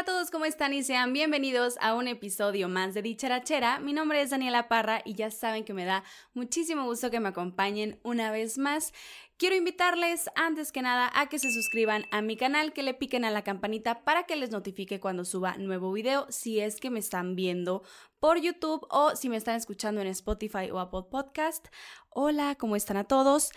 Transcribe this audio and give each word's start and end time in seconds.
Hola 0.00 0.12
a 0.12 0.14
todos, 0.14 0.30
¿cómo 0.30 0.46
están? 0.46 0.72
Y 0.72 0.82
sean 0.82 1.12
bienvenidos 1.12 1.76
a 1.78 1.94
un 1.94 2.08
episodio 2.08 2.70
más 2.70 2.94
de 2.94 3.02
Dicharachera. 3.02 3.80
Mi 3.80 3.92
nombre 3.92 4.22
es 4.22 4.30
Daniela 4.30 4.66
Parra 4.66 5.02
y 5.04 5.12
ya 5.12 5.30
saben 5.30 5.62
que 5.62 5.74
me 5.74 5.84
da 5.84 6.04
muchísimo 6.32 6.84
gusto 6.84 7.10
que 7.10 7.20
me 7.20 7.28
acompañen 7.28 8.00
una 8.02 8.30
vez 8.30 8.56
más. 8.56 8.94
Quiero 9.36 9.56
invitarles 9.56 10.30
antes 10.36 10.72
que 10.72 10.80
nada 10.80 11.12
a 11.14 11.28
que 11.28 11.38
se 11.38 11.52
suscriban 11.52 12.06
a 12.12 12.22
mi 12.22 12.38
canal, 12.38 12.72
que 12.72 12.82
le 12.82 12.94
piquen 12.94 13.26
a 13.26 13.30
la 13.30 13.44
campanita 13.44 14.02
para 14.02 14.22
que 14.22 14.36
les 14.36 14.50
notifique 14.50 15.00
cuando 15.00 15.26
suba 15.26 15.58
nuevo 15.58 15.92
video, 15.92 16.24
si 16.30 16.60
es 16.60 16.80
que 16.80 16.88
me 16.88 16.98
están 16.98 17.36
viendo 17.36 17.82
por 18.20 18.40
YouTube 18.40 18.86
o 18.88 19.14
si 19.16 19.28
me 19.28 19.36
están 19.36 19.56
escuchando 19.56 20.00
en 20.00 20.06
Spotify 20.06 20.70
o 20.70 20.78
Apple 20.78 21.10
Podcast. 21.10 21.68
Hola, 22.08 22.54
¿cómo 22.54 22.74
están 22.74 22.96
a 22.96 23.04
todos? 23.04 23.50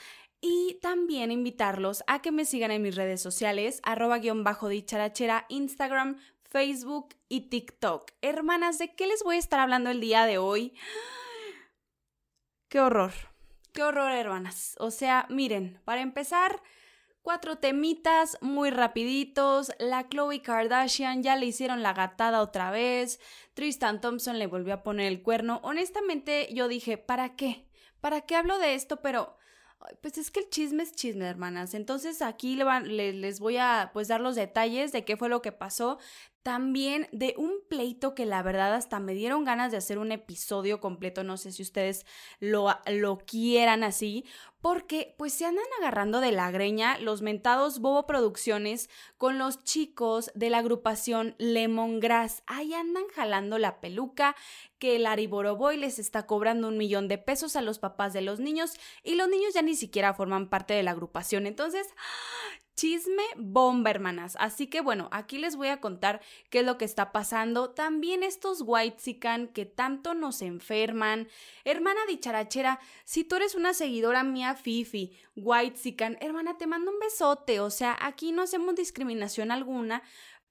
Y 0.46 0.78
también 0.82 1.32
invitarlos 1.32 2.04
a 2.06 2.22
que 2.22 2.34
me 2.34 2.44
sigan 2.44 2.72
en 2.72 2.82
mis 2.82 2.98
redes 2.98 3.22
sociales, 3.22 3.80
arroba 3.82 4.18
guion 4.18 4.44
bajo 4.44 4.68
dicharachera, 4.68 5.46
Instagram, 5.48 6.18
Facebook 6.54 7.16
y 7.30 7.50
TikTok. 7.50 8.12
Hermanas, 8.22 8.78
¿de 8.78 8.94
qué 8.94 9.08
les 9.08 9.24
voy 9.24 9.38
a 9.38 9.40
estar 9.40 9.60
hablando 9.60 9.90
el 9.90 10.00
día 10.00 10.28
de 10.28 10.38
hoy? 10.38 10.78
¡Qué 12.70 12.80
horror! 12.80 13.12
¡Qué 13.74 13.82
horror, 13.82 14.12
hermanas! 14.12 14.76
O 14.78 14.92
sea, 14.92 15.26
miren, 15.32 15.82
para 15.84 16.02
empezar, 16.02 16.62
cuatro 17.24 17.58
temitas 17.58 18.38
muy 18.42 18.70
rapiditos. 18.70 19.72
La 19.80 20.08
Chloe 20.08 20.44
Kardashian 20.44 21.24
ya 21.24 21.36
le 21.38 21.48
hicieron 21.48 21.82
la 21.82 21.94
gatada 21.94 22.42
otra 22.42 22.70
vez. 22.70 23.20
Tristan 23.56 24.00
Thompson 24.00 24.38
le 24.38 24.46
volvió 24.46 24.76
a 24.76 24.84
poner 24.84 25.08
el 25.08 25.24
cuerno. 25.24 25.60
Honestamente, 25.64 26.50
yo 26.54 26.68
dije, 26.68 27.00
¿para 27.00 27.36
qué? 27.36 27.68
¿Para 28.00 28.22
qué 28.22 28.36
hablo 28.36 28.60
de 28.60 28.76
esto? 28.76 29.02
Pero 29.02 29.38
pues 30.02 30.18
es 30.18 30.32
que 30.32 30.42
el 30.42 30.50
chisme 30.50 30.84
es 30.84 30.94
chisme, 30.94 31.26
hermanas. 31.26 31.74
Entonces 31.74 32.22
aquí 32.22 32.56
les 32.56 33.40
voy 33.40 33.58
a 33.58 33.90
pues 33.92 34.08
dar 34.08 34.22
los 34.22 34.36
detalles 34.36 34.92
de 34.92 35.04
qué 35.04 35.18
fue 35.18 35.30
lo 35.30 35.42
que 35.42 35.52
pasó. 35.52 35.98
También 36.44 37.08
de 37.14 37.36
un 37.38 37.54
pleito 37.70 38.14
que 38.14 38.26
la 38.26 38.44
verdad 38.44 38.74
hasta 38.74 39.00
me 39.00 39.14
dieron 39.14 39.46
ganas 39.46 39.72
de 39.72 39.78
hacer 39.78 39.98
un 39.98 40.12
episodio 40.12 40.82
completo, 40.82 41.24
no 41.24 41.38
sé 41.38 41.54
si 41.54 41.64
ustedes 41.64 42.06
lo, 42.42 42.68
lo 42.86 43.18
quieran 43.20 43.82
así, 43.84 44.26
porque 44.60 45.16
pues 45.18 45.34
se 45.34 45.46
andan 45.46 45.66
agarrando 45.80 46.20
de 46.20 46.34
la 46.34 46.52
greña 46.52 46.98
los 46.98 47.22
mentados 47.22 47.80
Bobo 47.80 48.06
Producciones 48.06 48.90
con 49.18 49.38
los 49.38 49.64
chicos 49.64 50.32
de 50.36 50.50
la 50.50 50.58
agrupación 50.58 51.36
Lemongrass. 51.38 52.44
Ahí 52.46 52.74
andan 52.74 53.06
jalando 53.16 53.58
la 53.58 53.80
peluca, 53.80 54.36
que 54.80 54.98
el 54.98 55.06
Ariboroboy 55.06 55.78
les 55.78 55.98
está 55.98 56.26
cobrando 56.26 56.68
un 56.68 56.78
millón 56.78 57.08
de 57.08 57.18
pesos 57.18 57.56
a 57.56 57.62
los 57.62 57.80
papás 57.80 58.12
de 58.12 58.22
los 58.22 58.42
niños 58.42 58.74
y 59.02 59.16
los 59.16 59.30
niños 59.30 59.54
ya 59.54 59.62
ni 59.62 59.76
siquiera 59.76 60.14
forman 60.14 60.50
parte 60.50 60.74
de 60.74 60.84
la 60.84 60.92
agrupación. 60.92 61.48
Entonces, 61.48 61.88
Chisme 62.76 63.24
bomba, 63.38 63.92
hermanas. 63.92 64.36
Así 64.40 64.66
que 64.66 64.82
bueno, 64.82 65.08
aquí 65.12 65.38
les 65.38 65.56
voy 65.56 65.68
a 65.68 65.80
contar 65.80 66.22
qué 66.50 66.60
es 66.60 66.66
lo 66.66 66.80
que 66.80 66.86
está 66.86 67.12
pasando. 67.12 67.70
También 67.70 68.24
estos 68.24 68.64
whitezican 68.66 69.48
que 69.48 69.66
tanto 69.66 70.16
nos 70.16 70.42
enferman. 70.42 71.28
Hermana 71.66 72.00
dicharachera, 72.08 72.80
si 73.06 73.24
tú 73.24 73.36
eres 73.36 73.54
una 73.54 73.76
seguidora 73.76 74.24
mía, 74.24 74.56
Fifi, 74.56 75.16
whitezican, 75.36 76.18
hermana, 76.20 76.58
te 76.58 76.66
mando 76.66 76.92
un 76.92 77.00
besote. 77.00 77.60
O 77.60 77.70
sea, 77.70 77.96
aquí 78.02 78.32
no 78.32 78.42
hacemos 78.42 78.74
discriminación 78.74 79.52
alguna, 79.52 80.02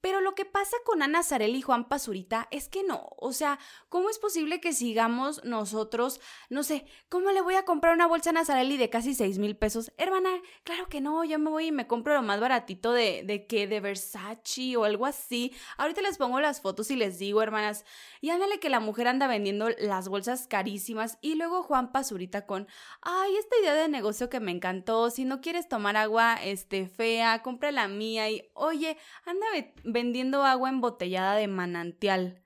pero 0.03 0.21
lo 0.21 0.35
que 0.35 0.45
pasa 0.45 0.77
con 0.85 1.01
Ana 1.01 1.23
Zarelli 1.23 1.59
y 1.59 1.63
Juan 1.63 1.89
Pazurita 1.89 2.49
es 2.51 2.69
que 2.69 2.83
no. 2.83 3.09
O 3.17 3.33
sea, 3.33 3.59
¿cómo 3.89 4.11
es 4.11 4.19
posible 4.19 4.61
que 4.61 4.73
sigamos 4.75 5.43
nosotros, 5.45 6.21
no 6.51 6.65
sé, 6.65 6.85
¿cómo 7.09 7.31
le 7.31 7.41
voy 7.41 7.55
a 7.55 7.65
comprar 7.65 7.95
una 7.95 8.07
bolsa 8.09 8.29
a 8.29 8.33
Ana 8.33 8.45
Zarelli 8.45 8.77
de 8.77 8.91
casi 8.91 9.15
6 9.15 9.39
mil 9.39 9.57
pesos? 9.57 9.93
Hermana, 9.97 10.31
claro 10.65 10.89
que 10.89 11.01
no, 11.01 11.25
yo 11.25 11.39
me 11.39 11.51
voy 11.51 11.67
y 11.69 11.73
me 11.73 11.87
compro 11.87 12.15
lo 12.15 12.23
más 12.23 12.41
baratito 12.41 12.93
de, 12.93 13.23
de 13.25 13.47
de 13.67 13.81
Versace 13.81 14.77
o 14.77 14.85
algo 14.85 15.07
así. 15.07 15.55
Ahorita 15.77 16.03
les 16.03 16.19
pongo 16.19 16.41
las 16.41 16.61
fotos 16.61 16.91
y 16.91 16.97
les 16.97 17.19
digo, 17.19 17.41
hermanas, 17.41 17.85
y 18.21 18.31
ándale 18.31 18.59
que 18.59 18.71
la 18.71 18.81
mujer 18.81 19.07
anda 19.07 19.29
vendiendo 19.29 19.69
las 19.79 20.09
bolsas 20.09 20.47
carísimas 20.49 21.19
y 21.21 21.37
luego 21.37 21.63
Juan 21.63 21.93
Pazurita 21.93 22.45
con, 22.47 22.67
ay, 23.03 23.37
esta 23.37 23.57
idea 23.61 23.75
de 23.75 23.89
negocio 23.89 24.29
que 24.29 24.41
me 24.41 24.51
encantó, 24.51 25.11
si 25.11 25.25
no 25.25 25.41
quieres 25.41 25.69
tomar 25.69 25.97
agua, 25.97 26.43
este, 26.43 26.89
fea, 26.89 27.43
compra 27.43 27.71
la 27.71 27.87
mía 27.87 28.31
y, 28.31 28.51
oye, 28.55 28.97
anda 29.25 29.47
vendiendo 29.93 30.45
agua 30.45 30.71
embotellada 30.71 31.37
de 31.37 31.49
manantial. 31.49 32.43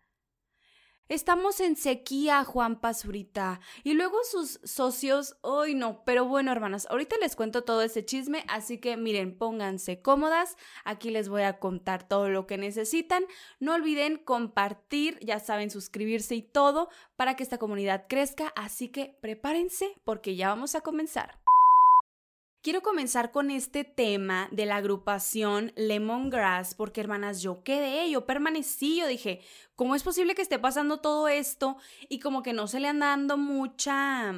Estamos 1.09 1.61
en 1.61 1.77
sequía, 1.77 2.43
Juan 2.43 2.81
Pazurita. 2.81 3.61
Y 3.84 3.95
luego 3.95 4.19
sus 4.29 4.59
socios, 4.65 5.37
hoy 5.41 5.77
no, 5.77 6.03
pero 6.05 6.25
bueno, 6.25 6.51
hermanas, 6.51 6.89
ahorita 6.91 7.15
les 7.21 7.37
cuento 7.37 7.62
todo 7.62 7.83
ese 7.83 8.05
chisme, 8.05 8.45
así 8.49 8.79
que 8.79 8.97
miren, 8.97 9.39
pónganse 9.39 10.03
cómodas. 10.03 10.57
Aquí 10.84 11.11
les 11.11 11.29
voy 11.29 11.43
a 11.43 11.61
contar 11.61 12.09
todo 12.09 12.29
lo 12.29 12.49
que 12.49 12.59
necesitan. 12.59 13.25
No 13.61 13.75
olviden 13.75 14.17
compartir, 14.17 15.21
ya 15.23 15.39
saben, 15.39 15.71
suscribirse 15.71 16.34
y 16.34 16.43
todo 16.43 16.89
para 17.15 17.37
que 17.37 17.45
esta 17.45 17.59
comunidad 17.59 18.07
crezca, 18.09 18.53
así 18.57 18.89
que 18.89 19.17
prepárense 19.21 19.95
porque 20.03 20.34
ya 20.34 20.49
vamos 20.49 20.75
a 20.75 20.81
comenzar. 20.81 21.46
Quiero 22.66 22.82
comenzar 22.82 23.31
con 23.31 23.53
este 23.53 23.84
tema 23.84 24.49
de 24.50 24.66
la 24.66 24.75
agrupación 24.75 25.72
Lemongrass, 25.77 26.75
porque 26.75 27.00
hermanas, 27.00 27.41
yo 27.41 27.62
quedé, 27.62 28.10
yo 28.10 28.27
permanecí, 28.27 28.97
yo 28.97 29.06
dije, 29.06 29.41
¿cómo 29.77 29.94
es 29.94 30.03
posible 30.03 30.34
que 30.34 30.43
esté 30.43 30.59
pasando 30.59 30.99
todo 30.99 31.28
esto 31.28 31.77
y 32.09 32.19
como 32.19 32.43
que 32.43 32.53
no 32.53 32.66
se 32.66 32.81
le 32.81 32.88
anda 32.88 33.06
dando 33.06 33.37
mucha... 33.37 34.34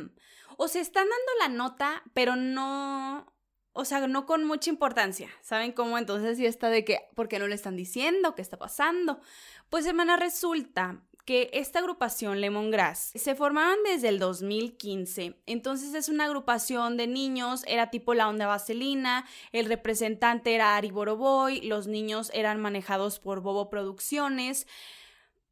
O 0.58 0.68
se 0.68 0.80
están 0.80 1.06
dando 1.08 1.32
la 1.40 1.48
nota, 1.48 2.02
pero 2.12 2.36
no... 2.36 3.32
O 3.72 3.86
sea, 3.86 4.06
no 4.06 4.26
con 4.26 4.44
mucha 4.44 4.68
importancia. 4.68 5.30
¿Saben 5.40 5.72
cómo? 5.72 5.96
Entonces 5.96 6.36
sí 6.36 6.44
está 6.44 6.68
de 6.68 6.84
que, 6.84 7.08
¿por 7.14 7.28
qué 7.28 7.38
no 7.38 7.48
le 7.48 7.54
están 7.54 7.76
diciendo? 7.76 8.34
¿Qué 8.34 8.42
está 8.42 8.58
pasando? 8.58 9.22
Pues 9.70 9.86
hermana, 9.86 10.18
resulta 10.18 11.00
que 11.28 11.50
esta 11.52 11.80
agrupación 11.80 12.40
Lemongrass 12.40 13.12
se 13.14 13.34
formaron 13.34 13.76
desde 13.84 14.08
el 14.08 14.18
2015. 14.18 15.38
Entonces 15.44 15.92
es 15.92 16.08
una 16.08 16.24
agrupación 16.24 16.96
de 16.96 17.06
niños, 17.06 17.64
era 17.68 17.90
tipo 17.90 18.14
la 18.14 18.30
onda 18.30 18.46
vaselina, 18.46 19.26
el 19.52 19.66
representante 19.66 20.54
era 20.54 20.74
Ari 20.74 20.90
Boroboy, 20.90 21.60
los 21.60 21.86
niños 21.86 22.30
eran 22.32 22.62
manejados 22.62 23.18
por 23.18 23.42
Bobo 23.42 23.68
Producciones. 23.68 24.66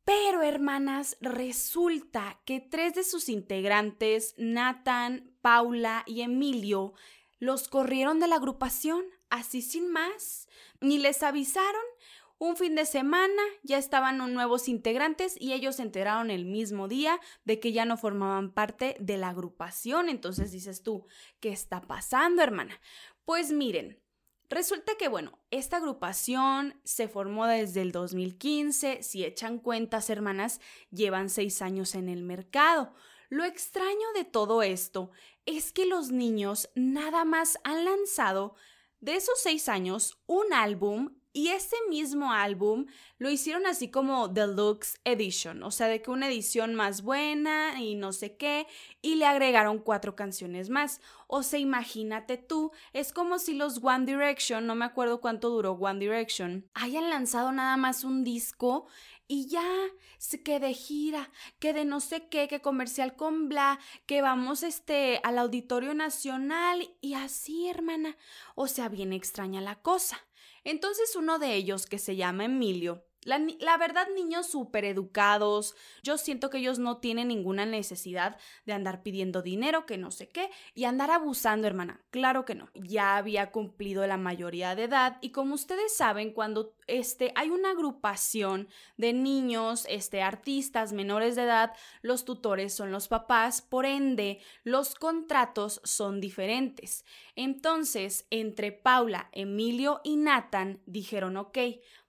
Pero, 0.07 0.41
hermanas, 0.41 1.19
resulta 1.21 2.41
que 2.47 2.61
tres 2.61 2.95
de 2.95 3.05
sus 3.05 3.29
integrantes, 3.29 4.35
Nathan, 4.39 5.31
Paula 5.43 6.05
y 6.07 6.23
Emilio, 6.23 6.95
los 7.39 7.69
corrieron 7.69 8.19
de 8.19 8.29
la 8.29 8.37
agrupación, 8.37 9.05
así 9.29 9.61
sin 9.61 9.93
más. 9.93 10.49
Ni 10.81 10.97
les 10.97 11.23
avisaron, 11.23 11.85
un 12.39 12.57
fin 12.57 12.75
de 12.75 12.85
semana 12.85 13.43
ya 13.63 13.79
estaban 13.79 14.19
nuevos 14.35 14.69
integrantes 14.69 15.37
y 15.41 15.53
ellos 15.53 15.77
se 15.77 15.83
enteraron 15.83 16.31
el 16.31 16.45
mismo 16.45 16.89
día 16.89 17.21
de 17.45 17.61
que 17.61 17.73
ya 17.73 17.85
no 17.85 17.97
formaban 17.97 18.53
parte 18.53 18.97
de 19.01 19.17
la 19.17 19.31
agrupación. 19.31 20.09
Entonces 20.09 20.53
dices 20.53 20.83
tú, 20.83 21.07
¿qué 21.41 21.51
está 21.51 21.81
pasando, 21.81 22.43
hermana? 22.43 22.81
Pues 23.25 23.53
miren, 23.53 24.01
Resulta 24.49 24.95
que, 24.97 25.09
bueno, 25.09 25.41
esta 25.51 25.79
agrupación 25.79 26.81
se 26.85 27.09
formó 27.09 27.47
desde 27.47 27.83
el 27.83 27.91
2015, 27.91 29.03
si 29.03 29.25
echan 29.25 29.59
cuentas, 29.59 30.09
hermanas, 30.09 30.61
llevan 30.91 31.31
seis 31.31 31.63
años 31.63 31.97
en 31.97 32.09
el 32.09 32.23
mercado. 32.23 32.95
Lo 33.29 33.45
extraño 33.45 34.13
de 34.15 34.25
todo 34.25 34.63
esto 34.63 35.11
es 35.47 35.73
que 35.73 35.85
los 35.85 36.13
niños 36.13 36.71
nada 36.77 37.25
más 37.25 37.59
han 37.65 37.85
lanzado 37.85 38.55
de 39.01 39.17
esos 39.17 39.41
seis 39.41 39.69
años 39.69 40.23
un 40.27 40.53
álbum 40.53 41.16
Y 41.37 41.49
ese 41.49 41.77
mismo 41.91 42.33
álbum 42.33 42.87
lo 43.19 43.29
hicieron 43.29 43.67
así 43.67 43.91
como 43.91 44.29
Deluxe 44.29 44.99
Edition, 45.05 45.63
o 45.65 45.71
sea, 45.71 45.87
de 45.87 46.01
que 46.01 46.11
una 46.11 46.29
edición 46.29 46.75
más 46.75 47.03
buena 47.03 47.79
y 47.79 47.95
no 47.95 48.15
sé 48.15 48.39
qué, 48.39 48.67
y 49.03 49.17
le 49.17 49.27
agregaron 49.27 49.79
cuatro 49.79 50.17
canciones 50.17 50.71
más. 50.71 51.03
O 51.27 51.43
sea, 51.43 51.59
imagínate 51.59 52.39
tú, 52.39 52.73
es 52.95 53.13
como 53.13 53.39
si 53.39 53.53
los 53.53 53.85
One 53.85 54.07
Direction, 54.07 54.67
no 54.67 54.75
me 54.75 54.87
acuerdo 54.87 55.21
cuánto 55.21 55.51
duró 55.51 55.73
One 55.73 56.01
Direction, 56.01 56.71
hayan 56.73 57.11
lanzado 57.11 57.53
nada 57.53 57.77
más 57.77 58.03
un 58.03 58.25
disco 58.25 58.87
y 59.29 59.47
ya, 59.49 59.63
que 60.43 60.59
de 60.59 60.73
gira, 60.73 61.31
que 61.59 61.75
de 61.75 61.85
no 61.85 62.01
sé 62.01 62.29
qué, 62.29 62.49
que 62.49 62.63
comercial 62.63 63.15
con 63.15 63.51
bla, 63.51 63.79
que 64.07 64.23
vamos 64.23 64.63
este 64.63 65.21
al 65.23 65.37
Auditorio 65.37 65.93
Nacional 65.93 66.89
y 67.03 67.13
así, 67.13 67.69
hermana. 67.69 68.17
O 68.55 68.69
sea, 68.69 68.89
bien 68.89 69.13
extraña 69.13 69.61
la 69.61 69.75
cosa. 69.83 70.27
Entonces 70.69 71.15
uno 71.15 71.39
de 71.39 71.55
ellos, 71.55 71.87
que 71.87 72.01
se 72.01 72.17
llama 72.17 72.47
Emilio, 72.47 73.05
la, 73.27 73.77
verdad, 73.77 74.07
niños 74.15 74.47
súper 74.47 74.85
educados. 74.85 75.75
Yo 76.03 76.17
siento 76.17 76.49
que 76.49 76.59
ellos 76.59 76.79
no 76.79 76.99
tienen 76.99 77.29
ninguna 77.29 77.67
necesidad 77.67 78.39
de 78.65 78.73
andar 78.73 79.03
pidiendo 79.03 79.43
dinero, 79.43 79.85
que 79.85 79.99
no 79.99 80.11
sé 80.11 80.29
qué, 80.29 80.51
y 80.75 80.85
andar 80.85 81.11
abusando, 81.11 81.67
hermana. 81.67 82.01
Claro 82.11 82.45
que 82.45 82.55
no. 82.55 82.71
Ya 82.75 83.17
había 83.17 83.51
cumplido 83.51 84.07
la 84.07 84.17
mayoría 84.17 84.75
de 84.75 84.85
edad 84.85 85.19
y 85.21 85.31
como 85.31 85.55
ustedes 85.55 85.97
saben, 85.97 86.33
cuando 86.33 86.77
este, 86.87 87.33
hay 87.35 87.51
una 87.51 87.71
agrupación 87.71 88.69
de 88.97 89.13
niños, 89.13 89.87
este, 89.89 90.23
artistas 90.23 90.93
menores 90.93 91.35
de 91.35 91.43
edad, 91.43 91.73
los 92.03 92.25
tutores 92.25 92.75
son 92.75 92.93
los 92.93 93.09
papás, 93.09 93.61
por 93.61 93.87
ende, 93.87 94.41
los 94.63 94.95
contratos 94.95 95.81
son 95.83 96.21
diferentes. 96.21 97.05
Entonces, 97.35 98.27
entre 98.31 98.71
Paula, 98.71 99.31
Emilio 99.33 100.01
y 100.05 100.17
Nathan 100.17 100.81
dijeron, 100.87 101.37
ok, 101.37 101.59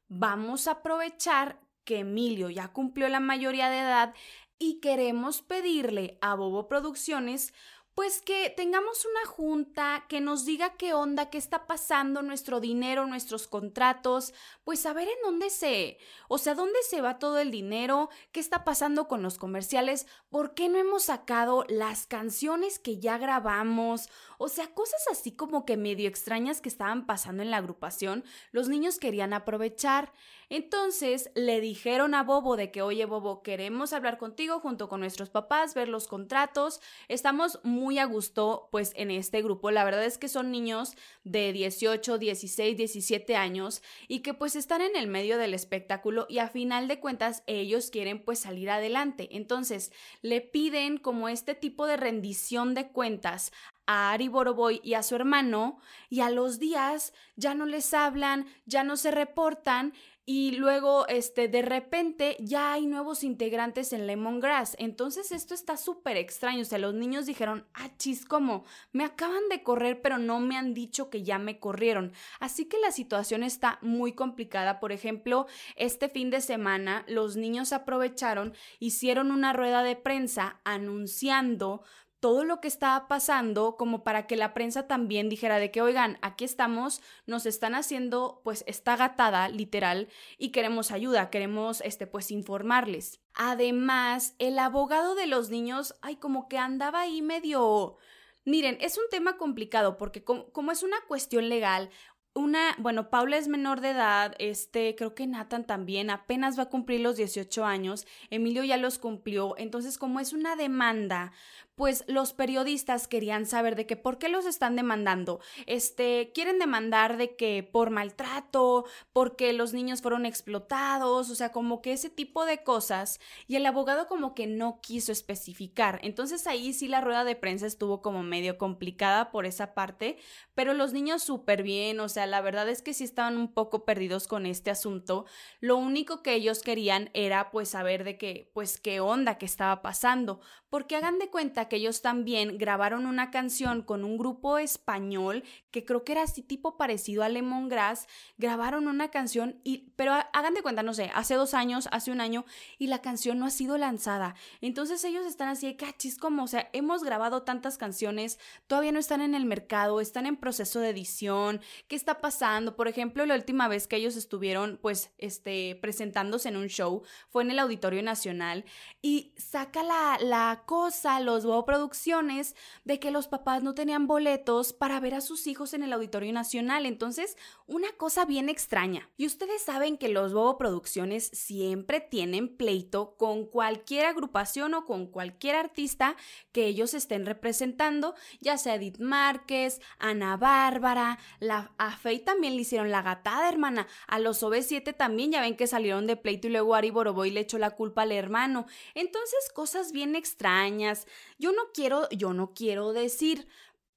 vamos 0.07 0.67
a 0.67 0.71
aprovechar 0.71 1.59
que 1.83 1.99
Emilio 1.99 2.49
ya 2.49 2.67
cumplió 2.69 3.07
la 3.09 3.19
mayoría 3.19 3.69
de 3.69 3.79
edad 3.79 4.13
y 4.59 4.79
queremos 4.79 5.41
pedirle 5.41 6.17
a 6.21 6.35
Bobo 6.35 6.67
Producciones 6.67 7.53
pues 7.97 8.21
que 8.21 8.53
tengamos 8.55 9.05
una 9.05 9.25
junta, 9.25 10.05
que 10.07 10.21
nos 10.21 10.45
diga 10.45 10.75
qué 10.77 10.93
onda, 10.93 11.31
qué 11.31 11.39
está 11.39 11.65
pasando, 11.65 12.21
nuestro 12.21 12.59
dinero, 12.59 13.07
nuestros 13.07 13.47
contratos, 13.47 14.35
pues 14.63 14.81
saber 14.81 15.07
en 15.07 15.17
dónde 15.23 15.49
se, 15.49 15.97
o 16.27 16.37
sea, 16.37 16.53
dónde 16.53 16.77
se 16.87 17.01
va 17.01 17.17
todo 17.17 17.39
el 17.39 17.49
dinero, 17.49 18.11
qué 18.31 18.39
está 18.39 18.63
pasando 18.63 19.07
con 19.07 19.23
los 19.23 19.39
comerciales, 19.39 20.05
por 20.29 20.53
qué 20.53 20.69
no 20.69 20.77
hemos 20.77 21.05
sacado 21.05 21.65
las 21.69 22.05
canciones 22.05 22.77
que 22.77 22.99
ya 22.99 23.17
grabamos, 23.17 24.09
o 24.37 24.47
sea, 24.47 24.67
cosas 24.75 25.01
así 25.11 25.31
como 25.31 25.65
que 25.65 25.75
medio 25.75 26.07
extrañas 26.07 26.61
que 26.61 26.69
estaban 26.69 27.07
pasando 27.07 27.41
en 27.41 27.49
la 27.49 27.57
agrupación, 27.57 28.23
los 28.51 28.69
niños 28.69 28.99
querían 28.99 29.33
aprovechar. 29.33 30.13
Entonces 30.49 31.29
le 31.35 31.59
dijeron 31.59 32.13
a 32.13 32.23
Bobo 32.23 32.55
de 32.55 32.71
que, 32.71 32.81
oye 32.81 33.05
Bobo, 33.05 33.43
queremos 33.43 33.91
hablar 33.91 34.17
contigo 34.17 34.59
junto 34.59 34.87
con 34.87 35.01
nuestros 35.01 35.29
papás, 35.29 35.73
ver 35.73 35.89
los 35.89 36.07
contratos, 36.07 36.79
estamos 37.09 37.59
muy 37.63 37.99
a 37.99 38.05
gusto 38.05 38.69
pues 38.71 38.93
en 38.95 39.11
este 39.11 39.41
grupo, 39.41 39.71
la 39.71 39.83
verdad 39.83 40.05
es 40.05 40.17
que 40.17 40.29
son 40.29 40.51
niños 40.51 40.95
de 41.23 41.51
18, 41.51 42.17
16, 42.17 42.77
17 42.77 43.35
años 43.35 43.81
y 44.07 44.19
que 44.19 44.33
pues 44.33 44.55
están 44.55 44.81
en 44.81 44.95
el 44.95 45.07
medio 45.07 45.37
del 45.37 45.53
espectáculo 45.53 46.25
y 46.29 46.39
a 46.39 46.47
final 46.47 46.87
de 46.87 46.99
cuentas 46.99 47.43
ellos 47.45 47.89
quieren 47.91 48.23
pues 48.23 48.39
salir 48.39 48.69
adelante. 48.69 49.29
Entonces 49.31 49.91
le 50.21 50.41
piden 50.41 50.97
como 50.97 51.27
este 51.29 51.55
tipo 51.55 51.85
de 51.87 51.97
rendición 51.97 52.73
de 52.73 52.89
cuentas 52.89 53.51
a 53.85 54.11
Ari 54.11 54.27
Boroboy 54.27 54.81
y 54.83 54.93
a 54.93 55.03
su 55.03 55.15
hermano 55.15 55.79
y 56.09 56.19
a 56.19 56.29
los 56.29 56.59
días 56.59 57.13
ya 57.35 57.55
no 57.55 57.65
les 57.65 57.93
hablan, 57.93 58.45
ya 58.65 58.83
no 58.83 58.97
se 58.97 59.11
reportan 59.11 59.93
y 60.29 60.51
luego 60.51 61.07
este 61.07 61.47
de 61.47 61.61
repente 61.61 62.35
ya 62.41 62.73
hay 62.73 62.85
nuevos 62.85 63.23
integrantes 63.23 63.93
en 63.93 64.07
Lemongrass. 64.07 64.75
Entonces 64.77 65.31
esto 65.31 65.53
está 65.53 65.77
súper 65.77 66.17
extraño, 66.17 66.63
o 66.63 66.65
sea, 66.65 66.79
los 66.79 66.93
niños 66.93 67.25
dijeron, 67.25 67.65
"Ah, 67.73 67.89
chis, 67.97 68.25
¿cómo? 68.25 68.65
Me 68.91 69.05
acaban 69.05 69.47
de 69.49 69.63
correr, 69.63 70.01
pero 70.01 70.17
no 70.17 70.41
me 70.41 70.57
han 70.57 70.73
dicho 70.73 71.09
que 71.09 71.23
ya 71.23 71.39
me 71.39 71.59
corrieron." 71.59 72.11
Así 72.41 72.65
que 72.65 72.77
la 72.77 72.91
situación 72.91 73.41
está 73.41 73.79
muy 73.81 74.11
complicada. 74.11 74.81
Por 74.81 74.91
ejemplo, 74.91 75.47
este 75.77 76.09
fin 76.09 76.29
de 76.29 76.41
semana 76.41 77.05
los 77.07 77.37
niños 77.37 77.71
aprovecharon, 77.71 78.53
hicieron 78.79 79.31
una 79.31 79.53
rueda 79.53 79.81
de 79.81 79.95
prensa 79.95 80.59
anunciando 80.65 81.83
todo 82.19 82.43
lo 82.43 82.59
que 82.61 82.67
estaba 82.67 83.07
pasando 83.07 83.75
como 83.77 84.03
para 84.03 84.25
que 84.25 84.35
la 84.35 84.53
prensa 84.53 84.87
también 84.87 85.29
dijera 85.29 85.59
de 85.59 85.71
que, 85.71 85.81
oigan, 85.81 86.17
aquí 86.21 86.45
estamos, 86.45 87.01
nos 87.25 87.45
están 87.45 87.75
haciendo 87.75 88.41
pues 88.43 88.63
esta 88.67 88.95
gatada 88.95 89.49
literal 89.49 90.07
y 90.37 90.49
queremos 90.49 90.91
ayuda, 90.91 91.29
queremos 91.29 91.81
este 91.81 92.07
pues 92.07 92.31
informarles. 92.31 93.19
Además, 93.33 94.35
el 94.39 94.57
abogado 94.57 95.13
de 95.15 95.27
los 95.27 95.49
niños, 95.49 95.93
ay, 96.01 96.15
como 96.15 96.47
que 96.47 96.57
andaba 96.57 97.01
ahí 97.01 97.21
medio... 97.21 97.97
Miren, 98.45 98.77
es 98.79 98.97
un 98.97 99.03
tema 99.11 99.37
complicado 99.37 99.97
porque 99.97 100.23
como, 100.23 100.49
como 100.51 100.71
es 100.71 100.81
una 100.81 100.97
cuestión 101.07 101.49
legal, 101.49 101.89
una, 102.37 102.75
bueno, 102.77 103.09
Paula 103.09 103.37
es 103.37 103.47
menor 103.47 103.81
de 103.81 103.89
edad, 103.89 104.35
este, 104.39 104.95
creo 104.95 105.15
que 105.15 105.27
Nathan 105.27 105.65
también 105.65 106.09
apenas 106.09 106.57
va 106.57 106.63
a 106.63 106.69
cumplir 106.69 107.01
los 107.01 107.17
18 107.17 107.65
años, 107.65 108.05
Emilio 108.29 108.63
ya 108.63 108.77
los 108.77 108.99
cumplió, 108.99 109.55
entonces 109.57 109.97
como 109.97 110.19
es 110.19 110.33
una 110.33 110.55
demanda, 110.55 111.33
pues 111.77 112.03
los 112.07 112.33
periodistas 112.33 113.07
querían 113.07 113.45
saber 113.45 113.75
de 113.75 113.85
que 113.85 113.95
por 113.95 114.17
qué 114.17 114.29
los 114.29 114.47
están 114.47 114.75
demandando. 114.75 115.39
Este, 115.67 116.31
quieren 116.33 116.57
demandar 116.57 117.17
de 117.17 117.35
que 117.35 117.61
por 117.61 117.91
maltrato, 117.91 118.85
porque 119.13 119.53
los 119.53 119.73
niños 119.73 120.01
fueron 120.01 120.25
explotados, 120.25 121.29
o 121.29 121.35
sea, 121.35 121.51
como 121.51 121.83
que 121.83 121.93
ese 121.93 122.09
tipo 122.09 122.45
de 122.45 122.63
cosas. 122.63 123.19
Y 123.45 123.57
el 123.57 123.65
abogado 123.67 124.07
como 124.07 124.33
que 124.33 124.47
no 124.47 124.81
quiso 124.81 125.11
especificar. 125.11 125.99
Entonces 126.01 126.47
ahí 126.47 126.73
sí 126.73 126.87
la 126.87 126.99
rueda 126.99 127.23
de 127.23 127.35
prensa 127.35 127.67
estuvo 127.67 128.01
como 128.01 128.23
medio 128.23 128.57
complicada 128.57 129.29
por 129.29 129.45
esa 129.45 129.75
parte, 129.75 130.17
pero 130.55 130.73
los 130.73 130.93
niños 130.93 131.21
súper 131.21 131.61
bien, 131.61 131.99
o 131.99 132.09
sea, 132.09 132.25
la 132.25 132.41
verdad 132.41 132.67
es 132.69 132.81
que 132.81 132.95
sí 132.95 133.03
estaban 133.03 133.37
un 133.37 133.53
poco 133.53 133.85
perdidos 133.85 134.27
con 134.27 134.47
este 134.47 134.71
asunto. 134.71 135.25
Lo 135.59 135.77
único 135.77 136.23
que 136.23 136.33
ellos 136.33 136.63
querían 136.63 137.11
era 137.13 137.51
pues 137.51 137.69
saber 137.69 138.03
de 138.03 138.17
qué, 138.17 138.49
pues 138.55 138.79
qué 138.79 138.99
onda 138.99 139.37
que 139.37 139.45
estaba 139.45 139.83
pasando, 139.83 140.41
porque 140.71 140.95
hagan 140.95 141.19
de 141.19 141.29
cuenta 141.29 141.66
que 141.67 141.77
ellos 141.77 142.01
también 142.01 142.57
grabaron 142.57 143.05
una 143.05 143.31
canción 143.31 143.81
con 143.81 144.03
un 144.03 144.17
grupo 144.17 144.57
español 144.57 145.43
que 145.71 145.85
creo 145.85 146.03
que 146.03 146.13
era 146.13 146.23
así 146.23 146.41
tipo 146.41 146.77
parecido 146.77 147.23
a 147.23 147.29
Lemongrass, 147.29 148.07
grabaron 148.37 148.87
una 148.87 149.09
canción 149.09 149.59
y 149.63 149.91
pero 149.95 150.13
hagan 150.33 150.53
de 150.53 150.61
cuenta, 150.61 150.83
no 150.83 150.93
sé, 150.93 151.11
hace 151.13 151.35
dos 151.35 151.53
años, 151.53 151.87
hace 151.91 152.11
un 152.11 152.21
año 152.21 152.45
y 152.77 152.87
la 152.87 153.01
canción 153.01 153.39
no 153.39 153.45
ha 153.45 153.49
sido 153.49 153.77
lanzada. 153.77 154.35
Entonces 154.61 155.03
ellos 155.03 155.25
están 155.25 155.49
así 155.49 155.67
de 155.67 155.75
cachis 155.75 156.17
como, 156.17 156.43
o 156.43 156.47
sea, 156.47 156.69
hemos 156.73 157.03
grabado 157.03 157.43
tantas 157.43 157.77
canciones, 157.77 158.39
todavía 158.67 158.91
no 158.91 158.99
están 158.99 159.21
en 159.21 159.35
el 159.35 159.45
mercado, 159.45 160.01
están 160.01 160.25
en 160.25 160.37
proceso 160.37 160.79
de 160.79 160.89
edición, 160.89 161.61
¿qué 161.87 161.95
está 161.95 162.21
pasando? 162.21 162.75
Por 162.75 162.87
ejemplo, 162.87 163.25
la 163.25 163.35
última 163.35 163.67
vez 163.67 163.87
que 163.87 163.95
ellos 163.95 164.15
estuvieron 164.15 164.79
pues 164.81 165.11
este 165.17 165.77
presentándose 165.81 166.49
en 166.49 166.57
un 166.57 166.67
show 166.67 167.03
fue 167.29 167.43
en 167.43 167.51
el 167.51 167.59
Auditorio 167.59 168.01
Nacional 168.03 168.65
y 169.01 169.33
saca 169.37 169.83
la, 169.83 170.17
la 170.21 170.63
cosa, 170.65 171.19
los 171.19 171.45
producciones 171.65 172.55
de 172.85 172.99
que 172.99 173.11
los 173.11 173.27
papás 173.27 173.63
no 173.63 173.73
tenían 173.73 174.07
boletos 174.07 174.73
para 174.73 174.99
ver 174.99 175.13
a 175.13 175.21
sus 175.21 175.47
hijos 175.47 175.73
en 175.73 175.83
el 175.83 175.93
Auditorio 175.93 176.31
Nacional. 176.33 176.85
Entonces, 176.85 177.37
una 177.65 177.91
cosa 177.93 178.25
bien 178.25 178.49
extraña. 178.49 179.09
Y 179.17 179.25
ustedes 179.25 179.61
saben 179.61 179.97
que 179.97 180.09
los 180.09 180.33
Bobo 180.33 180.57
Producciones 180.57 181.29
siempre 181.33 181.99
tienen 182.01 182.55
pleito 182.55 183.15
con 183.17 183.45
cualquier 183.45 184.05
agrupación 184.05 184.73
o 184.73 184.85
con 184.85 185.07
cualquier 185.07 185.55
artista 185.55 186.15
que 186.51 186.65
ellos 186.65 186.93
estén 186.93 187.25
representando, 187.25 188.15
ya 188.39 188.57
sea 188.57 188.75
Edith 188.75 188.99
Márquez, 188.99 189.81
Ana 189.99 190.37
Bárbara, 190.37 191.19
la, 191.39 191.71
a 191.77 191.97
Faye 191.97 192.19
también 192.19 192.55
le 192.55 192.61
hicieron 192.61 192.91
la 192.91 193.01
gatada, 193.01 193.49
hermana. 193.49 193.87
A 194.07 194.19
los 194.19 194.43
OV7 194.43 194.95
también 194.95 195.31
ya 195.31 195.41
ven 195.41 195.55
que 195.55 195.67
salieron 195.67 196.07
de 196.07 196.15
pleito 196.15 196.47
y 196.47 196.51
luego 196.51 196.75
Ari 196.75 196.91
Boroboy 196.91 197.31
le 197.31 197.41
echó 197.41 197.57
la 197.57 197.71
culpa 197.71 198.03
al 198.03 198.11
hermano. 198.11 198.65
Entonces, 198.95 199.49
cosas 199.53 199.91
bien 199.91 200.15
extrañas. 200.15 201.07
Yo 201.39 201.46
no 201.51 201.71
quiero, 201.73 202.09
yo 202.09 202.33
no 202.33 202.53
quiero 202.53 202.93
decir, 202.93 203.47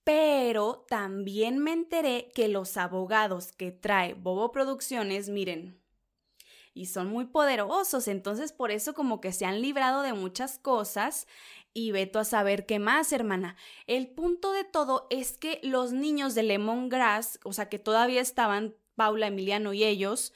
pero 0.04 0.84
también 0.88 1.58
me 1.58 1.72
enteré 1.72 2.30
que 2.34 2.48
los 2.48 2.76
abogados 2.76 3.52
que 3.52 3.70
trae 3.70 4.14
Bobo 4.14 4.50
Producciones, 4.50 5.28
miren, 5.28 5.80
y 6.74 6.86
son 6.86 7.08
muy 7.08 7.26
poderosos, 7.26 8.08
entonces 8.08 8.52
por 8.52 8.70
eso 8.70 8.94
como 8.94 9.20
que 9.20 9.32
se 9.32 9.44
han 9.44 9.60
librado 9.60 10.02
de 10.02 10.12
muchas 10.12 10.58
cosas 10.58 11.26
y 11.72 11.92
veto 11.92 12.18
a 12.18 12.24
saber 12.24 12.66
qué 12.66 12.78
más, 12.78 13.12
hermana. 13.12 13.56
El 13.86 14.08
punto 14.08 14.52
de 14.52 14.64
todo 14.64 15.06
es 15.10 15.36
que 15.36 15.60
los 15.62 15.92
niños 15.92 16.34
de 16.34 16.42
Lemongrass, 16.42 17.38
o 17.44 17.52
sea, 17.52 17.68
que 17.68 17.78
todavía 17.78 18.20
estaban 18.20 18.74
Paula, 18.96 19.28
Emiliano 19.28 19.72
y 19.72 19.84
ellos, 19.84 20.32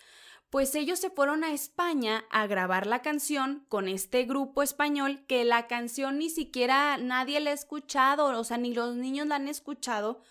pues 0.50 0.74
ellos 0.74 1.00
se 1.00 1.10
fueron 1.10 1.44
a 1.44 1.52
España 1.52 2.24
a 2.30 2.46
grabar 2.46 2.86
la 2.86 3.02
canción 3.02 3.64
con 3.68 3.88
este 3.88 4.24
grupo 4.24 4.62
español 4.62 5.24
que 5.26 5.44
la 5.44 5.66
canción 5.66 6.18
ni 6.18 6.30
siquiera 6.30 6.96
nadie 6.96 7.40
la 7.40 7.50
ha 7.50 7.54
escuchado, 7.54 8.26
o 8.38 8.44
sea, 8.44 8.56
ni 8.56 8.72
los 8.72 8.94
niños 8.94 9.26
la 9.26 9.36
han 9.36 9.48
escuchado. 9.48 10.22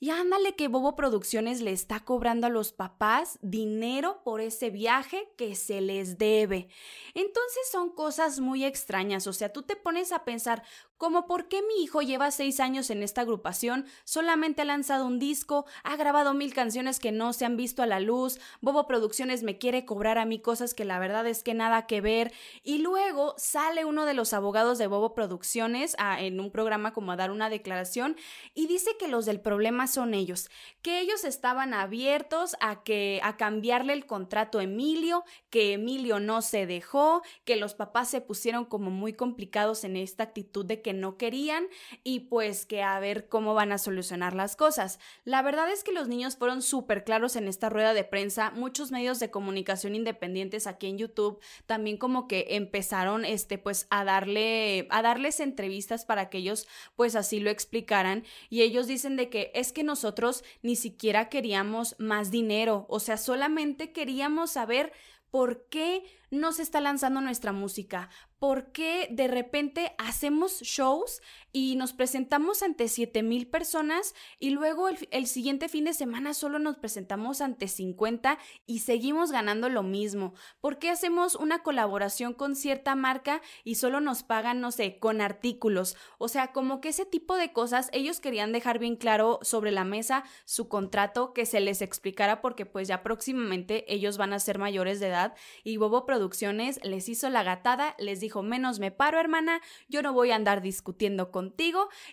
Y 0.00 0.10
ándale 0.10 0.54
que 0.54 0.68
Bobo 0.68 0.96
Producciones 0.96 1.62
le 1.62 1.72
está 1.72 2.00
cobrando 2.00 2.46
a 2.46 2.50
los 2.50 2.72
papás 2.72 3.38
dinero 3.40 4.20
por 4.22 4.42
ese 4.42 4.68
viaje 4.68 5.32
que 5.38 5.54
se 5.54 5.80
les 5.80 6.18
debe. 6.18 6.68
Entonces 7.14 7.70
son 7.72 7.88
cosas 7.88 8.40
muy 8.40 8.66
extrañas, 8.66 9.26
o 9.26 9.32
sea, 9.32 9.50
tú 9.50 9.62
te 9.62 9.76
pones 9.76 10.12
a 10.12 10.24
pensar, 10.24 10.62
como 11.04 11.26
por 11.26 11.48
qué 11.48 11.60
mi 11.60 11.84
hijo 11.84 12.00
lleva 12.00 12.30
seis 12.30 12.60
años 12.60 12.88
en 12.88 13.02
esta 13.02 13.20
agrupación, 13.20 13.84
solamente 14.04 14.62
ha 14.62 14.64
lanzado 14.64 15.04
un 15.04 15.18
disco, 15.18 15.66
ha 15.82 15.96
grabado 15.96 16.32
mil 16.32 16.54
canciones 16.54 16.98
que 16.98 17.12
no 17.12 17.34
se 17.34 17.44
han 17.44 17.58
visto 17.58 17.82
a 17.82 17.86
la 17.86 18.00
luz, 18.00 18.40
Bobo 18.62 18.86
Producciones 18.86 19.42
me 19.42 19.58
quiere 19.58 19.84
cobrar 19.84 20.16
a 20.16 20.24
mí 20.24 20.38
cosas 20.38 20.72
que 20.72 20.86
la 20.86 20.98
verdad 20.98 21.26
es 21.26 21.42
que 21.42 21.52
nada 21.52 21.86
que 21.86 22.00
ver, 22.00 22.32
y 22.62 22.78
luego 22.78 23.34
sale 23.36 23.84
uno 23.84 24.06
de 24.06 24.14
los 24.14 24.32
abogados 24.32 24.78
de 24.78 24.86
Bobo 24.86 25.12
Producciones 25.12 25.94
en 26.20 26.40
un 26.40 26.50
programa 26.50 26.94
como 26.94 27.12
a 27.12 27.16
dar 27.16 27.30
una 27.30 27.50
declaración 27.50 28.16
y 28.54 28.66
dice 28.66 28.92
que 28.98 29.06
los 29.06 29.26
del 29.26 29.42
problema 29.42 29.86
son 29.88 30.14
ellos, 30.14 30.48
que 30.80 31.00
ellos 31.00 31.24
estaban 31.24 31.74
abiertos 31.74 32.56
a 32.60 32.82
que 32.82 33.20
a 33.22 33.36
cambiarle 33.36 33.92
el 33.92 34.06
contrato 34.06 34.58
a 34.58 34.62
Emilio, 34.62 35.22
que 35.50 35.74
Emilio 35.74 36.18
no 36.18 36.40
se 36.40 36.64
dejó, 36.64 37.20
que 37.44 37.56
los 37.56 37.74
papás 37.74 38.08
se 38.08 38.22
pusieron 38.22 38.64
como 38.64 38.90
muy 38.90 39.12
complicados 39.12 39.84
en 39.84 39.98
esta 39.98 40.22
actitud 40.22 40.64
de 40.64 40.80
que 40.80 40.93
no 40.94 41.16
querían 41.16 41.66
y 42.02 42.20
pues 42.20 42.66
que 42.66 42.82
a 42.82 42.98
ver 43.00 43.28
cómo 43.28 43.54
van 43.54 43.72
a 43.72 43.78
solucionar 43.78 44.34
las 44.34 44.56
cosas. 44.56 44.98
La 45.24 45.42
verdad 45.42 45.70
es 45.70 45.84
que 45.84 45.92
los 45.92 46.08
niños 46.08 46.36
fueron 46.36 46.62
súper 46.62 47.04
claros 47.04 47.36
en 47.36 47.48
esta 47.48 47.68
rueda 47.68 47.94
de 47.94 48.04
prensa, 48.04 48.50
muchos 48.52 48.90
medios 48.90 49.18
de 49.20 49.30
comunicación 49.30 49.94
independientes 49.94 50.66
aquí 50.66 50.86
en 50.86 50.98
YouTube 50.98 51.40
también 51.66 51.96
como 51.96 52.28
que 52.28 52.46
empezaron 52.50 53.24
este 53.24 53.58
pues 53.58 53.86
a 53.90 54.04
darle 54.04 54.86
a 54.90 55.02
darles 55.02 55.40
entrevistas 55.40 56.04
para 56.04 56.30
que 56.30 56.38
ellos 56.38 56.66
pues 56.96 57.16
así 57.16 57.40
lo 57.40 57.50
explicaran. 57.50 58.24
Y 58.48 58.62
ellos 58.62 58.86
dicen 58.86 59.16
de 59.16 59.28
que 59.28 59.50
es 59.54 59.72
que 59.72 59.84
nosotros 59.84 60.44
ni 60.62 60.76
siquiera 60.76 61.28
queríamos 61.28 61.96
más 61.98 62.30
dinero, 62.30 62.86
o 62.88 63.00
sea, 63.00 63.16
solamente 63.16 63.92
queríamos 63.92 64.52
saber 64.52 64.92
por 65.30 65.66
qué 65.68 66.04
no 66.30 66.52
se 66.52 66.62
está 66.62 66.80
lanzando 66.80 67.20
nuestra 67.20 67.52
música, 67.52 68.08
por 68.44 68.72
qué 68.72 69.08
de 69.10 69.26
repente 69.26 69.94
hacemos 69.96 70.60
shows 70.60 71.22
y 71.56 71.76
nos 71.76 71.92
presentamos 71.92 72.64
ante 72.64 72.88
7 72.88 73.22
mil 73.22 73.46
personas 73.46 74.16
y 74.40 74.50
luego 74.50 74.88
el, 74.88 75.26
siguiente 75.28 75.68
fin 75.68 75.84
de 75.84 75.94
semana 75.94 76.34
solo 76.34 76.58
nos 76.58 76.76
presentamos 76.78 77.40
ante 77.40 77.68
50 77.68 78.38
y 78.66 78.80
seguimos 78.80 79.30
ganando 79.30 79.68
lo 79.68 79.84
mismo. 79.84 80.34
¿Por 80.60 80.80
qué 80.80 80.90
hacemos 80.90 81.36
una 81.36 81.62
colaboración 81.62 82.34
con 82.34 82.56
cierta 82.56 82.96
marca 82.96 83.40
y 83.62 83.76
solo 83.76 84.00
nos 84.00 84.24
pagan, 84.24 84.60
no 84.60 84.72
sé, 84.72 84.98
con 84.98 85.20
artículos? 85.20 85.96
O 86.18 86.26
sea, 86.26 86.52
como 86.52 86.80
que 86.80 86.88
ese 86.88 87.06
tipo 87.06 87.36
de 87.36 87.52
cosas 87.52 87.88
ellos 87.92 88.18
querían 88.18 88.50
dejar 88.50 88.80
bien 88.80 88.96
claro 88.96 89.38
sobre 89.42 89.70
la 89.70 89.84
mesa 89.84 90.24
su 90.44 90.66
contrato, 90.66 91.32
que 91.32 91.46
se 91.46 91.60
les 91.60 91.82
explicara 91.82 92.40
porque 92.40 92.66
pues 92.66 92.88
ya 92.88 93.04
próximamente 93.04 93.84
ellos 93.94 94.18
van 94.18 94.32
a 94.32 94.40
ser 94.40 94.58
mayores 94.58 94.98
de 94.98 95.06
edad 95.06 95.36
y 95.62 95.76
Bobo 95.76 96.04
Producciones 96.04 96.80
les 96.82 97.08
hizo 97.08 97.28
la 97.28 97.44
gatada, 97.44 97.94
les 98.00 98.18
dijo, 98.18 98.42
menos 98.42 98.80
me 98.80 98.90
paro 98.90 99.20
hermana, 99.20 99.60
yo 99.88 100.02
no 100.02 100.12
voy 100.12 100.32
a 100.32 100.34
andar 100.34 100.60
discutiendo 100.60 101.30
con 101.30 101.43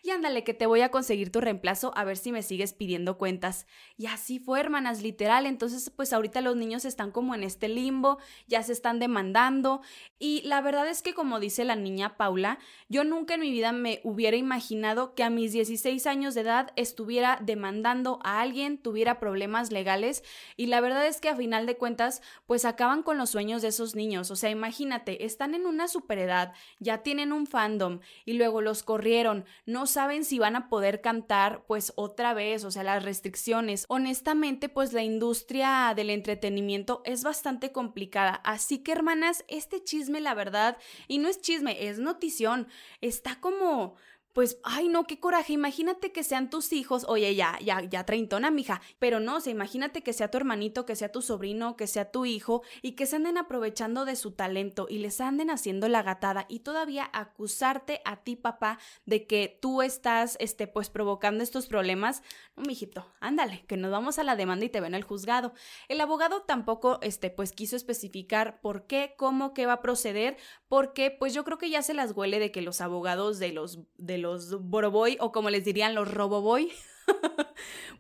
y 0.04 0.10
ándale 0.10 0.44
que 0.44 0.54
te 0.54 0.66
voy 0.66 0.82
a 0.82 0.92
conseguir 0.92 1.32
tu 1.32 1.42
reemplazo 1.42 1.92
a 1.96 2.04
ver 2.04 2.18
si 2.18 2.32
me 2.32 2.44
sigues 2.44 2.74
pidiendo 2.74 3.18
cuentas. 3.18 3.68
Y 3.98 4.08
así 4.08 4.40
fue, 4.40 4.60
hermanas, 4.60 5.02
literal. 5.02 5.46
Entonces, 5.46 5.90
pues 5.90 6.14
ahorita 6.14 6.42
los 6.42 6.56
niños 6.56 6.86
están 6.86 7.12
como 7.12 7.36
en 7.36 7.44
este 7.44 7.68
limbo, 7.68 8.18
ya 8.48 8.64
se 8.64 8.74
están 8.74 9.00
demandando. 9.00 9.82
Y 10.20 10.42
la 10.44 10.62
verdad 10.62 10.88
es 10.88 11.02
que, 11.02 11.14
como 11.14 11.40
dice 11.40 11.64
la 11.64 11.76
niña 11.76 12.18
Paula, 12.18 12.60
yo 12.90 13.04
nunca 13.04 13.36
en 13.36 13.42
mi 13.42 13.52
vida 13.52 13.72
me 13.72 14.02
hubiera 14.04 14.38
imaginado 14.38 15.14
que 15.16 15.24
a 15.24 15.30
mis 15.30 15.52
16 15.52 16.06
años 16.08 16.36
de 16.36 16.42
edad 16.42 16.72
estuviera 16.76 17.40
demandando 17.42 18.20
a 18.24 18.42
alguien, 18.42 18.78
tuviera 18.78 19.20
problemas 19.20 19.72
legales. 19.72 20.24
Y 20.58 20.68
la 20.68 20.82
verdad 20.82 21.06
es 21.08 21.22
que 21.22 21.30
a 21.30 21.36
final 21.36 21.66
de 21.66 21.78
cuentas, 21.78 22.22
pues 22.48 22.66
acaban 22.66 23.04
con 23.04 23.18
los 23.18 23.30
sueños 23.30 23.62
de 23.62 23.70
esos 23.70 23.96
niños. 23.96 24.32
O 24.32 24.36
sea, 24.36 24.50
imagínate, 24.50 25.26
están 25.26 25.56
en 25.56 25.66
una 25.66 25.88
superedad, 25.88 26.54
ya 26.80 27.04
tienen 27.04 27.32
un 27.32 27.48
fandom 27.48 28.00
y 28.26 28.34
luego 28.34 28.62
los 28.62 28.84
corrieron 28.84 29.21
no 29.66 29.86
saben 29.88 30.26
si 30.26 30.40
van 30.40 30.56
a 30.56 30.70
poder 30.70 31.02
cantar 31.02 31.64
pues 31.68 31.94
otra 31.96 32.34
vez, 32.34 32.64
o 32.64 32.72
sea, 32.72 32.84
las 32.84 33.04
restricciones. 33.04 33.86
Honestamente, 33.88 34.70
pues 34.70 34.94
la 34.94 35.04
industria 35.04 35.94
del 35.96 36.10
entretenimiento 36.10 37.02
es 37.06 37.24
bastante 37.24 37.72
complicada, 37.72 38.42
así 38.44 38.80
que 38.80 38.92
hermanas, 38.92 39.44
este 39.48 39.84
chisme, 39.84 40.22
la 40.22 40.34
verdad, 40.34 40.78
y 41.08 41.20
no 41.20 41.28
es 41.28 41.42
chisme, 41.42 41.88
es 41.88 42.00
notición, 42.00 42.68
está 43.02 43.40
como 43.40 43.96
pues, 44.34 44.60
ay, 44.64 44.88
no, 44.88 45.06
qué 45.06 45.20
coraje. 45.20 45.54
Imagínate 45.54 46.12
que 46.12 46.24
sean 46.24 46.50
tus 46.50 46.74
hijos, 46.74 47.06
oye, 47.08 47.36
ya, 47.36 47.58
ya, 47.62 47.82
ya 47.82 48.06
treintona, 48.06 48.52
mija. 48.52 48.82
Pero 49.00 49.20
no, 49.20 49.38
o 49.38 49.40
sea, 49.42 49.52
imagínate 49.52 50.04
que 50.04 50.14
sea 50.14 50.30
tu 50.30 50.38
hermanito, 50.38 50.86
que 50.86 50.96
sea 50.96 51.12
tu 51.12 51.22
sobrino, 51.22 51.76
que 51.76 51.88
sea 51.88 52.12
tu 52.12 52.26
hijo 52.26 52.62
y 52.82 52.94
que 52.94 53.06
se 53.06 53.18
anden 53.18 53.38
aprovechando 53.38 54.06
de 54.06 54.16
su 54.16 54.32
talento 54.32 54.88
y 54.90 55.00
les 55.00 55.20
anden 55.22 55.50
haciendo 55.50 55.88
la 55.88 56.04
gatada 56.04 56.46
y 56.50 56.60
todavía 56.60 57.10
acusarte 57.14 58.02
a 58.06 58.24
ti, 58.24 58.36
papá, 58.36 58.80
de 59.06 59.28
que 59.28 59.60
tú 59.62 59.82
estás, 59.82 60.38
este, 60.40 60.68
pues 60.68 60.90
provocando 60.90 61.44
estos 61.44 61.68
problemas. 61.68 62.24
No, 62.56 62.64
mijito, 62.64 63.12
ándale, 63.20 63.66
que 63.68 63.78
nos 63.78 63.92
vamos 63.92 64.20
a 64.20 64.24
la 64.24 64.36
demanda 64.36 64.66
y 64.66 64.70
te 64.70 64.82
ven 64.82 64.96
el 64.96 65.04
juzgado. 65.04 65.54
El 65.88 66.00
abogado 66.00 66.44
tampoco, 66.44 67.00
este, 67.02 67.30
pues 67.30 67.52
quiso 67.52 67.76
especificar 67.76 68.62
por 68.62 68.88
qué, 68.88 69.16
cómo, 69.18 69.54
qué 69.54 69.66
va 69.66 69.74
a 69.74 69.82
proceder, 69.82 70.38
porque, 70.68 71.12
pues 71.12 71.34
yo 71.34 71.44
creo 71.44 71.58
que 71.58 71.70
ya 71.70 71.82
se 71.82 71.94
las 71.94 72.12
huele 72.12 72.40
de 72.40 72.52
que 72.52 72.62
los 72.62 72.82
abogados 72.82 73.40
de 73.40 73.52
los, 73.52 73.80
de 73.98 74.21
los 74.22 74.62
Boroboy 74.62 75.18
o 75.20 75.32
como 75.32 75.50
les 75.50 75.66
dirían 75.66 75.96
los 75.96 76.12
Roboboy 76.12 76.72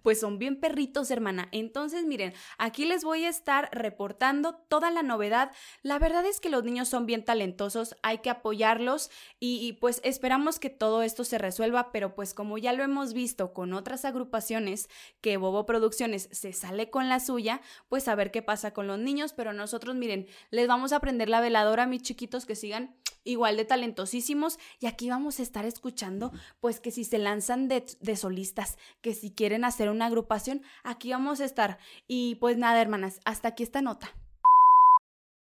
pues 0.03 0.19
son 0.19 0.39
bien 0.39 0.59
perritos, 0.59 1.11
hermana. 1.11 1.47
Entonces, 1.51 2.05
miren, 2.05 2.33
aquí 2.57 2.85
les 2.85 3.03
voy 3.03 3.25
a 3.25 3.29
estar 3.29 3.69
reportando 3.71 4.55
toda 4.67 4.91
la 4.91 5.03
novedad. 5.03 5.51
La 5.83 5.99
verdad 5.99 6.25
es 6.25 6.39
que 6.39 6.49
los 6.49 6.63
niños 6.63 6.89
son 6.89 7.05
bien 7.05 7.23
talentosos, 7.23 7.95
hay 8.03 8.19
que 8.19 8.29
apoyarlos 8.29 9.09
y, 9.39 9.73
pues 9.73 10.01
esperamos 10.03 10.59
que 10.59 10.69
todo 10.69 11.03
esto 11.03 11.23
se 11.23 11.37
resuelva, 11.37 11.91
pero 11.91 12.15
pues 12.15 12.33
como 12.33 12.57
ya 12.57 12.73
lo 12.73 12.83
hemos 12.83 13.13
visto 13.13 13.53
con 13.53 13.73
otras 13.73 14.05
agrupaciones, 14.05 14.89
que 15.21 15.37
Bobo 15.37 15.65
Producciones 15.65 16.29
se 16.31 16.53
sale 16.53 16.89
con 16.89 17.09
la 17.09 17.19
suya, 17.19 17.61
pues 17.89 18.07
a 18.07 18.15
ver 18.15 18.31
qué 18.31 18.41
pasa 18.41 18.73
con 18.73 18.87
los 18.87 18.99
niños, 18.99 19.33
pero 19.33 19.53
nosotros, 19.53 19.95
miren, 19.95 20.27
les 20.49 20.67
vamos 20.67 20.93
a 20.93 20.99
prender 20.99 21.29
la 21.29 21.41
veladora 21.41 21.87
mis 21.87 22.01
chiquitos 22.01 22.45
que 22.45 22.55
sigan 22.55 22.95
igual 23.23 23.57
de 23.57 23.65
talentosísimos 23.65 24.59
y 24.79 24.87
aquí 24.87 25.09
vamos 25.09 25.39
a 25.39 25.43
estar 25.43 25.65
escuchando 25.65 26.31
pues 26.59 26.79
que 26.79 26.91
si 26.91 27.03
se 27.03 27.17
lanzan 27.17 27.67
de, 27.67 27.85
de 27.99 28.15
solistas, 28.15 28.77
que 29.01 29.13
si 29.13 29.31
quieren 29.31 29.63
hacer 29.63 29.89
una 29.89 30.07
agrupación, 30.07 30.63
aquí 30.83 31.11
vamos 31.11 31.41
a 31.41 31.45
estar. 31.45 31.77
Y 32.07 32.35
pues 32.35 32.57
nada, 32.57 32.81
hermanas, 32.81 33.19
hasta 33.25 33.49
aquí 33.49 33.63
esta 33.63 33.81
nota. 33.81 34.15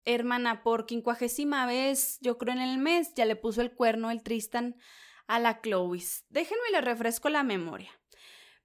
Hermana, 0.05 0.63
por 0.63 0.87
quincuagésima 0.87 1.65
vez, 1.67 2.19
yo 2.21 2.37
creo 2.37 2.55
en 2.55 2.61
el 2.61 2.79
mes, 2.79 3.15
ya 3.15 3.25
le 3.25 3.37
puso 3.37 3.61
el 3.61 3.73
cuerno 3.73 4.11
el 4.11 4.23
Tristan 4.23 4.77
a 5.29 5.39
la 5.39 5.61
Chloe. 5.61 6.03
Déjenme 6.31 6.71
le 6.73 6.81
refresco 6.81 7.29
la 7.29 7.45
memoria. 7.45 7.91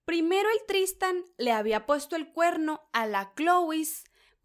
Primero 0.04 0.50
el 0.50 0.66
Tristan 0.66 1.26
le 1.38 1.52
había 1.52 1.86
puesto 1.86 2.16
el 2.16 2.32
cuerno 2.32 2.82
a 2.94 3.06
la 3.06 3.34
Chloe 3.36 3.84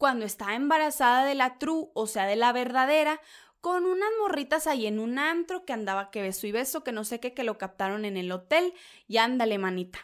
cuando 0.02 0.26
estaba 0.26 0.56
embarazada 0.56 1.24
de 1.24 1.36
la 1.36 1.58
True, 1.58 1.86
o 1.94 2.08
sea, 2.08 2.26
de 2.26 2.34
la 2.34 2.52
verdadera, 2.52 3.20
con 3.62 3.86
unas 3.86 4.10
morritas 4.20 4.66
ahí 4.66 4.86
en 4.86 4.98
un 4.98 5.18
antro 5.18 5.64
que 5.64 5.72
andaba 5.72 6.10
que 6.10 6.20
beso 6.20 6.46
y 6.46 6.52
beso, 6.52 6.84
que 6.84 6.92
no 6.92 7.04
sé 7.04 7.20
qué, 7.20 7.32
que 7.32 7.44
lo 7.44 7.56
captaron 7.56 8.04
en 8.04 8.18
el 8.18 8.30
hotel 8.30 8.74
y 9.08 9.16
ándale, 9.16 9.56
manita 9.56 10.00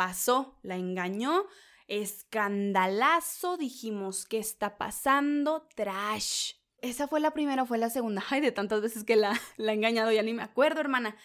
pasó, 0.00 0.56
la 0.62 0.76
engañó, 0.76 1.44
escandalazo, 1.86 3.58
dijimos, 3.58 4.24
¿qué 4.24 4.38
está 4.38 4.78
pasando? 4.78 5.68
Trash. 5.74 6.54
¿Esa 6.80 7.06
fue 7.06 7.20
la 7.20 7.32
primera 7.32 7.66
fue 7.66 7.76
la 7.76 7.90
segunda? 7.90 8.24
Ay, 8.30 8.40
de 8.40 8.50
tantas 8.50 8.80
veces 8.80 9.04
que 9.04 9.14
la, 9.14 9.38
la 9.58 9.72
he 9.72 9.74
engañado, 9.74 10.10
ya 10.10 10.22
ni 10.22 10.32
me 10.32 10.42
acuerdo, 10.42 10.80
hermana. 10.80 11.16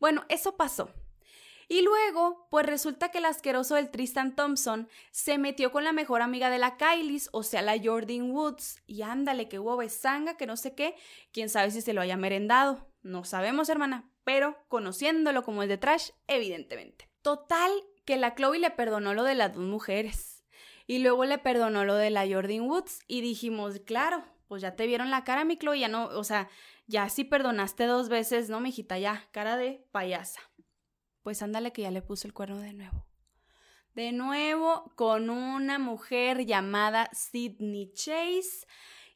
Bueno, 0.00 0.24
eso 0.28 0.56
pasó. 0.56 0.90
Y 1.68 1.82
luego, 1.82 2.46
pues 2.50 2.66
resulta 2.66 3.10
que 3.10 3.18
el 3.18 3.24
asqueroso 3.24 3.74
del 3.74 3.90
Tristan 3.90 4.36
Thompson 4.36 4.88
se 5.10 5.38
metió 5.38 5.72
con 5.72 5.84
la 5.84 5.92
mejor 5.92 6.22
amiga 6.22 6.50
de 6.50 6.58
la 6.58 6.76
Kylie, 6.76 7.22
o 7.32 7.42
sea, 7.42 7.62
la 7.62 7.78
Jordan 7.82 8.30
Woods, 8.30 8.82
y 8.86 9.02
ándale, 9.02 9.48
que 9.48 9.58
hubo 9.58 9.76
besanga, 9.76 10.36
que 10.36 10.46
no 10.46 10.56
sé 10.56 10.74
qué, 10.74 10.94
quién 11.32 11.48
sabe 11.48 11.70
si 11.70 11.80
se 11.80 11.92
lo 11.92 12.00
haya 12.00 12.16
merendado. 12.16 12.86
No 13.02 13.24
sabemos, 13.24 13.68
hermana, 13.68 14.10
pero 14.24 14.56
conociéndolo 14.68 15.44
como 15.44 15.62
es 15.62 15.68
de 15.68 15.78
trash, 15.78 16.10
evidentemente. 16.26 17.08
Total, 17.22 17.70
que 18.04 18.16
la 18.16 18.34
Chloe 18.34 18.58
le 18.58 18.70
perdonó 18.70 19.14
lo 19.14 19.24
de 19.24 19.34
las 19.34 19.54
dos 19.54 19.64
mujeres. 19.64 20.44
Y 20.86 20.98
luego 20.98 21.24
le 21.24 21.38
perdonó 21.38 21.84
lo 21.84 21.94
de 21.94 22.10
la 22.10 22.26
Jordan 22.28 22.62
Woods. 22.62 23.00
Y 23.06 23.22
dijimos, 23.22 23.80
claro, 23.86 24.24
pues 24.48 24.62
ya 24.62 24.76
te 24.76 24.86
vieron 24.86 25.10
la 25.10 25.24
cara, 25.24 25.44
mi 25.44 25.56
Chloe, 25.56 25.80
ya 25.80 25.88
no, 25.88 26.06
o 26.06 26.24
sea, 26.24 26.48
ya 26.86 27.08
sí 27.08 27.24
perdonaste 27.24 27.86
dos 27.86 28.08
veces, 28.08 28.50
¿no, 28.50 28.60
mijita? 28.60 28.98
Ya, 28.98 29.26
cara 29.32 29.56
de 29.56 29.86
payasa. 29.90 30.40
Pues 31.24 31.40
ándale 31.40 31.72
que 31.72 31.82
ya 31.82 31.90
le 31.90 32.02
puso 32.02 32.28
el 32.28 32.34
cuerno 32.34 32.58
de 32.58 32.74
nuevo. 32.74 33.06
De 33.94 34.12
nuevo 34.12 34.92
con 34.94 35.30
una 35.30 35.78
mujer 35.78 36.44
llamada 36.44 37.08
Sidney 37.14 37.92
Chase 37.94 38.66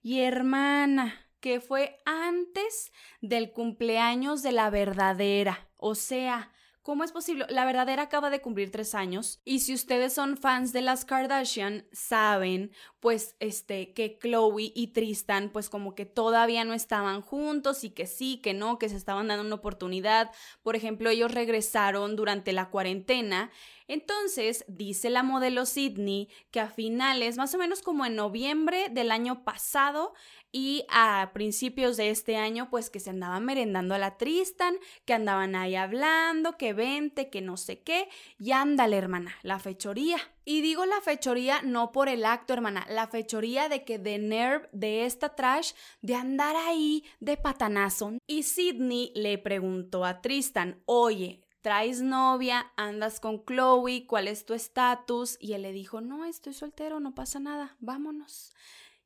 y 0.00 0.21
hermana, 0.21 1.27
que 1.41 1.61
fue 1.61 1.99
antes 2.07 2.93
del 3.21 3.53
cumpleaños 3.53 4.43
de 4.43 4.53
la 4.53 4.71
verdadera. 4.71 5.69
O 5.77 5.95
sea, 5.95 6.50
¿Cómo 6.88 7.04
es 7.04 7.12
posible? 7.12 7.45
La 7.50 7.66
verdadera 7.66 8.04
acaba 8.04 8.30
de 8.30 8.40
cumplir 8.40 8.71
tres 8.71 8.95
años 8.95 9.42
y 9.45 9.59
si 9.59 9.75
ustedes 9.75 10.14
son 10.14 10.38
fans 10.38 10.73
de 10.73 10.80
las 10.80 11.04
Kardashian, 11.04 11.87
saben 11.92 12.73
pues 12.99 13.37
este 13.40 13.92
que 13.92 14.18
Chloe 14.18 14.73
y 14.75 14.87
Tristan 14.95 15.50
pues 15.50 15.68
como 15.68 15.95
que 15.95 16.07
todavía 16.07 16.64
no 16.64 16.73
estaban 16.73 17.21
juntos 17.21 17.85
y 17.85 17.90
que 17.90 18.07
sí, 18.07 18.38
que 18.38 18.54
no, 18.54 18.78
que 18.78 18.88
se 18.88 18.97
estaban 18.97 19.28
dando 19.28 19.45
una 19.45 19.57
oportunidad. 19.57 20.30
Por 20.62 20.76
ejemplo, 20.76 21.11
ellos 21.11 21.30
regresaron 21.30 22.16
durante 22.16 22.54
la 22.54 22.71
cuarentena 22.71 23.50
entonces, 23.88 24.66
dice 24.68 25.09
la 25.09 25.23
modelo 25.23 25.64
Sydney 25.64 26.28
que 26.50 26.61
a 26.61 26.68
finales, 26.68 27.38
más 27.38 27.54
o 27.54 27.59
menos 27.59 27.80
como 27.80 28.04
en 28.04 28.16
noviembre 28.16 28.90
del 28.90 29.11
año 29.11 29.45
pasado 29.45 30.12
y 30.52 30.85
a 30.88 31.31
principios 31.35 31.97
de 31.97 32.11
este 32.11 32.37
año, 32.37 32.71
pues 32.71 32.90
que 32.90 33.00
se 33.00 33.11
andaban 33.11 33.45
merendando 33.45 33.95
a 33.95 33.99
la 33.99 34.17
Tristan, 34.17 34.76
que 35.05 35.14
andaban 35.14 35.55
ahí 35.55 35.75
hablando, 35.75 36.57
que 36.57 36.73
vente, 36.73 37.28
que 37.28 37.40
no 37.43 37.57
sé 37.57 37.81
qué, 37.83 38.09
y 38.38 38.52
ándale, 38.52 38.97
hermana, 38.97 39.35
la 39.43 39.59
fechoría. 39.59 40.19
Y 40.45 40.62
digo 40.62 40.87
la 40.87 41.00
fechoría 41.02 41.61
no 41.62 41.93
por 41.93 42.09
el 42.09 42.25
acto, 42.25 42.55
hermana, 42.55 42.87
la 42.88 43.07
fechoría 43.09 43.69
de 43.69 43.85
que 43.85 43.99
de 43.99 44.19
nerve 44.19 44.69
de 44.73 45.05
esta 45.05 45.35
trash 45.35 45.73
de 46.00 46.14
andar 46.14 46.57
ahí 46.57 47.05
de 47.21 47.37
patanazo. 47.37 48.14
Y 48.26 48.45
Sydney 48.45 49.12
le 49.14 49.37
preguntó 49.37 50.07
a 50.07 50.23
Tristan, 50.23 50.83
oye, 50.87 51.45
traes 51.61 52.00
novia, 52.00 52.73
andas 52.76 53.21
con 53.21 53.45
Chloe, 53.45 54.07
¿cuál 54.07 54.28
es 54.28 54.47
tu 54.47 54.55
estatus? 54.55 55.37
Y 55.38 55.52
él 55.52 55.62
le 55.62 55.73
dijo, 55.73 56.00
no, 56.00 56.25
estoy 56.25 56.55
soltero, 56.55 56.99
no 57.00 57.14
pasa 57.14 57.40
nada, 57.40 57.76
vámonos. 57.78 58.55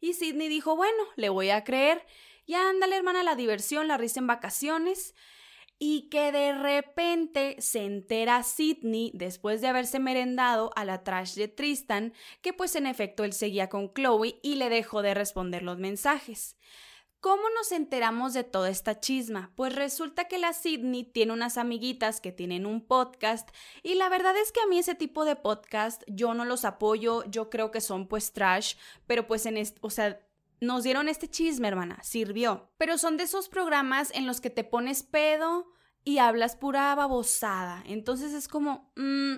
Y 0.02 0.14
Sidney 0.14 0.48
dijo, 0.48 0.74
bueno, 0.74 1.04
le 1.14 1.28
voy 1.28 1.50
a 1.50 1.62
creer. 1.62 2.04
Y 2.44 2.54
ándale, 2.54 2.96
hermana, 2.96 3.22
la 3.22 3.36
diversión, 3.36 3.86
la 3.86 3.96
risa 3.96 4.18
en 4.18 4.26
vacaciones. 4.26 5.14
Y 5.78 6.08
que 6.10 6.32
de 6.32 6.58
repente 6.58 7.54
se 7.60 7.84
entera 7.84 8.42
Sidney, 8.42 9.12
después 9.14 9.60
de 9.60 9.68
haberse 9.68 10.00
merendado 10.00 10.72
a 10.74 10.84
la 10.84 11.04
trash 11.04 11.34
de 11.34 11.46
Tristan, 11.46 12.14
que 12.40 12.52
pues 12.52 12.74
en 12.74 12.86
efecto 12.86 13.22
él 13.22 13.32
seguía 13.32 13.68
con 13.68 13.94
Chloe 13.94 14.40
y 14.42 14.56
le 14.56 14.70
dejó 14.70 15.02
de 15.02 15.14
responder 15.14 15.62
los 15.62 15.78
mensajes. 15.78 16.56
¿Cómo 17.22 17.44
nos 17.50 17.70
enteramos 17.70 18.34
de 18.34 18.42
toda 18.42 18.68
esta 18.68 18.98
chisma? 18.98 19.52
Pues 19.54 19.76
resulta 19.76 20.24
que 20.24 20.38
la 20.38 20.52
Sydney 20.52 21.04
tiene 21.04 21.32
unas 21.32 21.56
amiguitas 21.56 22.20
que 22.20 22.32
tienen 22.32 22.66
un 22.66 22.84
podcast 22.84 23.48
y 23.84 23.94
la 23.94 24.08
verdad 24.08 24.36
es 24.36 24.50
que 24.50 24.60
a 24.60 24.66
mí 24.66 24.80
ese 24.80 24.96
tipo 24.96 25.24
de 25.24 25.36
podcast 25.36 26.02
yo 26.08 26.34
no 26.34 26.44
los 26.44 26.64
apoyo, 26.64 27.22
yo 27.30 27.48
creo 27.48 27.70
que 27.70 27.80
son 27.80 28.08
pues 28.08 28.32
trash, 28.32 28.74
pero 29.06 29.28
pues 29.28 29.46
en 29.46 29.56
este, 29.56 29.78
o 29.82 29.90
sea, 29.90 30.20
nos 30.60 30.82
dieron 30.82 31.08
este 31.08 31.30
chisme, 31.30 31.68
hermana, 31.68 32.02
sirvió. 32.02 32.72
Pero 32.76 32.98
son 32.98 33.16
de 33.16 33.22
esos 33.22 33.48
programas 33.48 34.10
en 34.14 34.26
los 34.26 34.40
que 34.40 34.50
te 34.50 34.64
pones 34.64 35.04
pedo 35.04 35.70
y 36.02 36.18
hablas 36.18 36.56
pura 36.56 36.92
babosada. 36.96 37.84
Entonces 37.86 38.32
es 38.32 38.48
como, 38.48 38.90
mmm, 38.96 39.36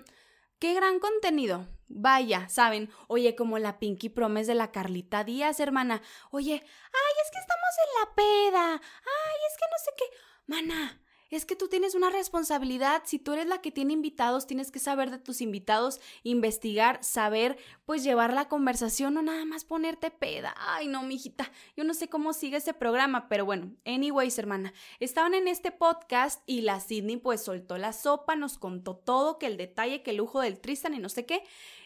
qué 0.64 0.73
gran 0.73 0.99
contenido. 0.99 1.68
Vaya, 1.88 2.49
¿saben? 2.49 2.90
Oye, 3.06 3.37
como 3.37 3.59
la 3.59 3.78
Pinky 3.78 4.09
Promise 4.09 4.52
de 4.52 4.54
la 4.54 4.73
Carlita 4.73 5.23
Díaz, 5.23 5.61
hermana. 5.61 6.00
Oye, 6.30 6.54
ay, 6.54 7.14
es 7.23 7.30
que 7.30 7.38
estamos 7.38 7.75
en 7.85 8.00
la 8.00 8.14
peda. 8.14 8.73
Ay, 8.73 9.38
es 9.47 9.56
que 9.59 9.66
no 9.71 9.78
sé 9.85 9.90
qué. 9.99 10.04
Mana, 10.47 11.03
es 11.31 11.45
que 11.45 11.57
tú 11.57 11.69
tienes 11.69 11.95
una 11.95 12.11
responsabilidad. 12.11 13.02
Si 13.04 13.19
tú 13.19 13.33
eres 13.33 13.47
la 13.47 13.61
que 13.61 13.71
tiene 13.71 13.93
invitados, 13.93 14.47
tienes 14.47 14.71
que 14.71 14.78
saber 14.78 15.11
de 15.11 15.19
tus 15.19 15.40
invitados, 15.40 16.00
investigar, 16.23 17.02
saber, 17.02 17.57
pues 17.85 18.04
llevar 18.04 18.33
la 18.33 18.49
conversación, 18.49 19.14
no 19.14 19.23
nada 19.23 19.45
más 19.45 19.64
ponerte 19.64 20.11
peda. 20.11 20.54
Ay, 20.57 20.88
no, 20.88 21.02
mijita, 21.02 21.50
yo 21.76 21.85
no 21.85 21.95
sé 21.95 22.09
cómo 22.09 22.33
sigue 22.33 22.59
ese 22.59 22.75
programa, 22.75 23.28
pero 23.28 23.45
bueno, 23.45 23.73
anyways, 23.85 24.38
hermana, 24.38 24.73
estaban 25.00 25.35
en 25.35 25.49
este 25.49 25.71
podcast 25.71 26.43
y 26.47 26.62
la 26.62 26.81
Sidney 26.81 27.16
pues 27.16 27.43
soltó 27.43 27.78
la 27.78 27.93
sopa, 27.93 28.37
nos 28.37 28.59
contó 28.59 28.97
todo, 28.97 29.38
que 29.38 29.47
el 29.47 29.57
detalle, 29.57 30.02
que 30.02 30.11
el 30.11 30.19
lujo 30.19 30.40
del 30.40 30.61
Tristan 30.61 30.95
y 30.95 30.99
no 30.99 31.09
sé 31.09 31.26
qué. 31.26 31.43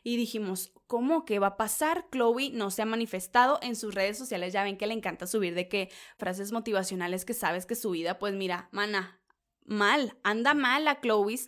Y 0.09 0.17
dijimos, 0.17 0.73
¿cómo 0.87 1.27
que 1.27 1.39
va 1.39 1.49
a 1.49 1.57
pasar? 1.59 2.07
Chloe 2.11 2.49
no 2.51 2.71
se 2.71 2.81
ha 2.81 2.87
manifestado 2.87 3.59
en 3.61 3.77
sus 3.77 3.95
redes 3.95 4.17
sociales, 4.17 4.55
ya 4.55 4.65
ven 4.65 4.79
que 4.79 4.87
le 4.87 4.95
encanta 4.95 5.27
subir 5.27 5.55
de 5.55 5.69
que 5.69 5.91
frases 6.17 6.51
motivacionales 6.51 7.27
que 7.27 7.35
sabes 7.35 7.67
que 7.67 7.75
su 7.75 7.91
vida, 7.91 8.19
pues 8.19 8.33
mira, 8.33 8.71
mana, 8.73 9.21
mal, 9.69 10.17
anda 10.23 10.55
mal 10.55 10.89
a 10.89 11.01
Chloe, 11.01 11.39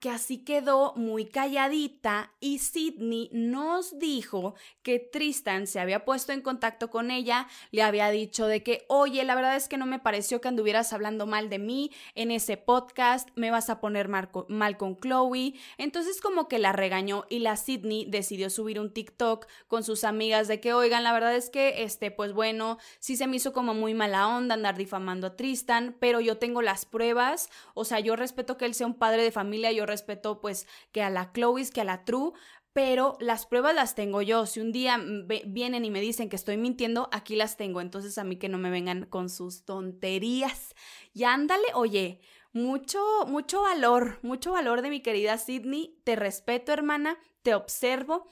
que 0.00 0.08
así 0.08 0.38
quedó 0.38 0.94
muy 0.96 1.26
calladita 1.26 2.32
y 2.40 2.58
Sidney 2.58 3.28
nos 3.32 3.98
dijo 3.98 4.54
que 4.82 4.98
Tristan 4.98 5.66
se 5.66 5.78
había 5.78 6.06
puesto 6.06 6.32
en 6.32 6.40
contacto 6.40 6.88
con 6.88 7.10
ella, 7.10 7.48
le 7.70 7.82
había 7.82 8.10
dicho 8.10 8.46
de 8.46 8.62
que, 8.62 8.86
oye, 8.88 9.24
la 9.24 9.34
verdad 9.34 9.56
es 9.56 9.68
que 9.68 9.76
no 9.76 9.84
me 9.84 9.98
pareció 9.98 10.40
que 10.40 10.48
anduvieras 10.48 10.94
hablando 10.94 11.26
mal 11.26 11.50
de 11.50 11.58
mí 11.58 11.90
en 12.14 12.30
ese 12.30 12.56
podcast, 12.56 13.28
me 13.34 13.50
vas 13.50 13.68
a 13.68 13.80
poner 13.80 14.08
mal 14.08 14.76
con 14.78 14.98
Chloe. 14.98 15.54
Entonces 15.76 16.20
como 16.20 16.48
que 16.48 16.58
la 16.58 16.72
regañó 16.72 17.26
y 17.28 17.40
la 17.40 17.56
Sidney 17.56 18.06
decidió 18.08 18.48
subir 18.48 18.80
un 18.80 18.94
TikTok 18.94 19.46
con 19.68 19.84
sus 19.84 20.04
amigas 20.04 20.48
de 20.48 20.60
que, 20.60 20.72
oigan, 20.72 21.04
la 21.04 21.12
verdad 21.12 21.36
es 21.36 21.50
que, 21.50 21.82
este, 21.82 22.10
pues 22.10 22.32
bueno, 22.32 22.78
sí 23.00 23.16
se 23.16 23.26
me 23.26 23.36
hizo 23.36 23.52
como 23.52 23.74
muy 23.74 23.92
mala 23.92 24.28
onda 24.28 24.54
andar 24.54 24.76
difamando 24.76 25.26
a 25.26 25.36
Tristan, 25.36 25.96
pero 26.00 26.20
yo 26.20 26.38
tengo 26.38 26.62
las 26.62 26.86
pruebas, 26.86 27.50
o 27.74 27.84
sea, 27.84 28.00
yo 28.00 28.16
respeto 28.16 28.56
que 28.56 28.64
él 28.64 28.74
sea 28.74 28.86
un 28.86 28.98
padre 28.98 29.22
de 29.22 29.32
familia, 29.32 29.72
yo 29.72 29.86
respeto 29.86 30.40
pues 30.40 30.66
que 30.92 31.02
a 31.02 31.10
la 31.10 31.32
Chloe, 31.32 31.70
que 31.70 31.80
a 31.80 31.84
la 31.84 32.04
True, 32.04 32.32
pero 32.72 33.16
las 33.20 33.46
pruebas 33.46 33.74
las 33.74 33.94
tengo 33.94 34.22
yo. 34.22 34.46
Si 34.46 34.60
un 34.60 34.72
día 34.72 35.00
vienen 35.46 35.84
y 35.84 35.90
me 35.90 36.00
dicen 36.00 36.28
que 36.28 36.36
estoy 36.36 36.56
mintiendo, 36.56 37.08
aquí 37.12 37.34
las 37.34 37.56
tengo. 37.56 37.80
Entonces 37.80 38.16
a 38.18 38.24
mí 38.24 38.36
que 38.36 38.48
no 38.48 38.58
me 38.58 38.70
vengan 38.70 39.06
con 39.06 39.28
sus 39.28 39.64
tonterías. 39.64 40.74
Y 41.12 41.24
ándale, 41.24 41.66
oye, 41.74 42.20
mucho, 42.52 43.02
mucho 43.26 43.62
valor, 43.62 44.20
mucho 44.22 44.52
valor 44.52 44.82
de 44.82 44.90
mi 44.90 45.00
querida 45.00 45.38
Sydney. 45.38 46.00
Te 46.04 46.14
respeto, 46.14 46.72
hermana, 46.72 47.18
te 47.42 47.54
observo. 47.54 48.28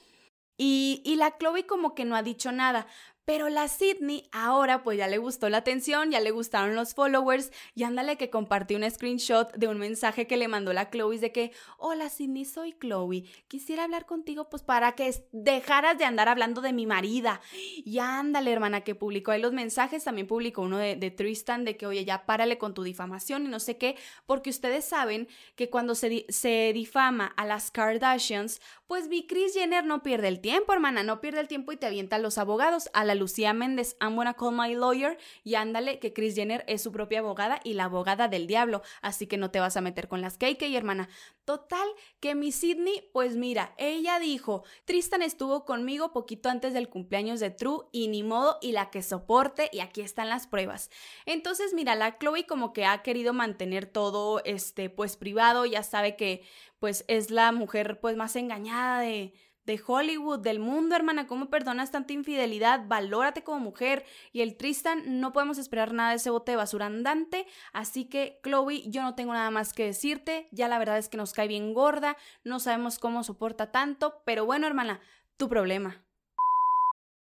Y, 0.57 1.01
y 1.05 1.15
la 1.15 1.37
Chloe 1.37 1.65
como 1.65 1.93
que 1.95 2.05
no 2.05 2.15
ha 2.15 2.23
dicho 2.23 2.51
nada, 2.51 2.87
pero 3.29 3.47
la 3.47 3.67
Sydney 3.67 4.27
ahora 4.31 4.81
pues 4.81 4.97
ya 4.97 5.07
le 5.07 5.19
gustó 5.19 5.49
la 5.49 5.57
atención, 5.57 6.09
ya 6.09 6.19
le 6.19 6.31
gustaron 6.31 6.73
los 6.73 6.95
followers 6.95 7.51
y 7.75 7.83
ándale 7.83 8.17
que 8.17 8.31
compartió 8.31 8.75
un 8.75 8.89
screenshot 8.89 9.53
de 9.53 9.67
un 9.67 9.77
mensaje 9.77 10.25
que 10.25 10.35
le 10.35 10.47
mandó 10.47 10.73
la 10.73 10.89
Chloe 10.89 11.19
de 11.19 11.31
que, 11.31 11.51
hola 11.77 12.09
Sydney, 12.09 12.43
soy 12.45 12.73
Chloe, 12.81 13.25
quisiera 13.47 13.83
hablar 13.83 14.07
contigo 14.07 14.49
pues 14.49 14.63
para 14.63 14.93
que 14.93 15.13
dejaras 15.31 15.99
de 15.99 16.05
andar 16.05 16.27
hablando 16.27 16.61
de 16.61 16.73
mi 16.73 16.87
marida. 16.87 17.39
Y 17.53 17.99
ándale 17.99 18.51
hermana 18.51 18.81
que 18.81 18.95
publicó 18.95 19.29
ahí 19.29 19.39
los 19.39 19.53
mensajes, 19.53 20.05
también 20.05 20.25
publicó 20.25 20.63
uno 20.63 20.79
de, 20.79 20.95
Tristan 21.11 21.65
de 21.65 21.77
que, 21.77 21.85
oye, 21.85 22.05
ya 22.05 22.25
párale 22.25 22.57
con 22.57 22.73
tu 22.73 22.81
difamación 22.81 23.45
y 23.45 23.49
no 23.49 23.59
sé 23.59 23.77
qué, 23.77 23.95
porque 24.25 24.49
ustedes 24.49 24.85
saben 24.85 25.27
que 25.55 25.69
cuando 25.69 25.93
se, 25.93 26.25
se 26.29 26.71
difama 26.73 27.27
a 27.37 27.45
las 27.45 27.69
Kardashians, 27.69 28.59
pues 28.87 29.07
vi 29.07 29.27
Chris 29.27 29.53
Jenner 29.53 29.85
no 29.85 30.01
pierde 30.01 30.29
el 30.29 30.39
tiempo, 30.39 30.73
hermana, 30.73 31.03
no 31.03 31.21
pierde 31.21 31.41
el 31.41 31.47
tiempo 31.47 31.71
y 31.71 31.77
te 31.77 31.85
avienta 31.85 32.15
a 32.15 32.19
los 32.19 32.39
abogados, 32.39 32.89
a 32.93 33.05
la 33.05 33.18
Lucía 33.19 33.53
Méndez, 33.53 33.95
I'm 34.01 34.15
gonna 34.15 34.33
call 34.33 34.53
my 34.53 34.73
lawyer, 34.73 35.17
y 35.43 35.55
ándale 35.55 35.99
que 35.99 36.13
Chris 36.13 36.35
Jenner 36.35 36.63
es 36.67 36.81
su 36.81 36.91
propia 36.91 37.19
abogada 37.19 37.59
y 37.63 37.73
la 37.73 37.85
abogada 37.85 38.27
del 38.27 38.47
diablo, 38.47 38.81
así 39.01 39.27
que 39.27 39.37
no 39.37 39.51
te 39.51 39.59
vas 39.59 39.77
a 39.77 39.81
meter 39.81 40.07
con 40.07 40.21
las 40.21 40.37
KK, 40.37 40.63
hermana. 40.75 41.09
Total, 41.45 41.87
que 42.19 42.35
mi 42.35 42.51
Sidney, 42.51 43.09
pues 43.11 43.35
mira, 43.35 43.73
ella 43.77 44.19
dijo, 44.19 44.63
Tristan 44.85 45.21
estuvo 45.21 45.65
conmigo 45.65 46.13
poquito 46.13 46.49
antes 46.49 46.73
del 46.73 46.89
cumpleaños 46.89 47.39
de 47.39 47.49
True 47.49 47.85
y 47.91 48.07
ni 48.07 48.23
modo 48.23 48.57
y 48.61 48.71
la 48.71 48.89
que 48.91 49.01
soporte 49.01 49.69
y 49.71 49.79
aquí 49.79 50.01
están 50.01 50.29
las 50.29 50.47
pruebas. 50.47 50.91
Entonces, 51.25 51.73
mira, 51.73 51.95
la 51.95 52.17
Chloe 52.17 52.45
como 52.45 52.71
que 52.71 52.85
ha 52.85 53.01
querido 53.01 53.33
mantener 53.33 53.85
todo, 53.87 54.41
este, 54.45 54.89
pues 54.89 55.17
privado, 55.17 55.65
ya 55.65 55.83
sabe 55.83 56.15
que 56.15 56.43
pues 56.79 57.03
es 57.07 57.29
la 57.29 57.51
mujer 57.51 57.99
pues 57.99 58.15
más 58.15 58.35
engañada 58.35 59.01
de 59.01 59.33
de 59.69 59.79
Hollywood, 59.85 60.39
del 60.39 60.57
mundo, 60.57 60.95
hermana. 60.95 61.27
¿Cómo 61.27 61.51
perdonas 61.51 61.91
tanta 61.91 62.11
infidelidad? 62.11 62.87
Valórate 62.87 63.43
como 63.43 63.59
mujer. 63.59 64.03
Y 64.31 64.41
el 64.41 64.57
Tristan, 64.57 65.19
no 65.19 65.31
podemos 65.31 65.59
esperar 65.59 65.93
nada 65.93 66.09
de 66.09 66.15
ese 66.15 66.31
bote 66.31 66.53
de 66.53 66.55
basura 66.55 66.87
andante. 66.87 67.45
Así 67.71 68.05
que, 68.05 68.39
Chloe, 68.43 68.89
yo 68.89 69.03
no 69.03 69.13
tengo 69.13 69.31
nada 69.31 69.51
más 69.51 69.73
que 69.73 69.85
decirte. 69.85 70.47
Ya 70.51 70.67
la 70.67 70.79
verdad 70.79 70.97
es 70.97 71.07
que 71.07 71.17
nos 71.17 71.33
cae 71.33 71.47
bien 71.47 71.75
gorda. 71.75 72.17
No 72.43 72.59
sabemos 72.59 72.97
cómo 72.97 73.23
soporta 73.23 73.71
tanto. 73.71 74.23
Pero 74.25 74.43
bueno, 74.43 74.65
hermana, 74.65 75.01
tu 75.37 75.47
problema. 75.47 76.03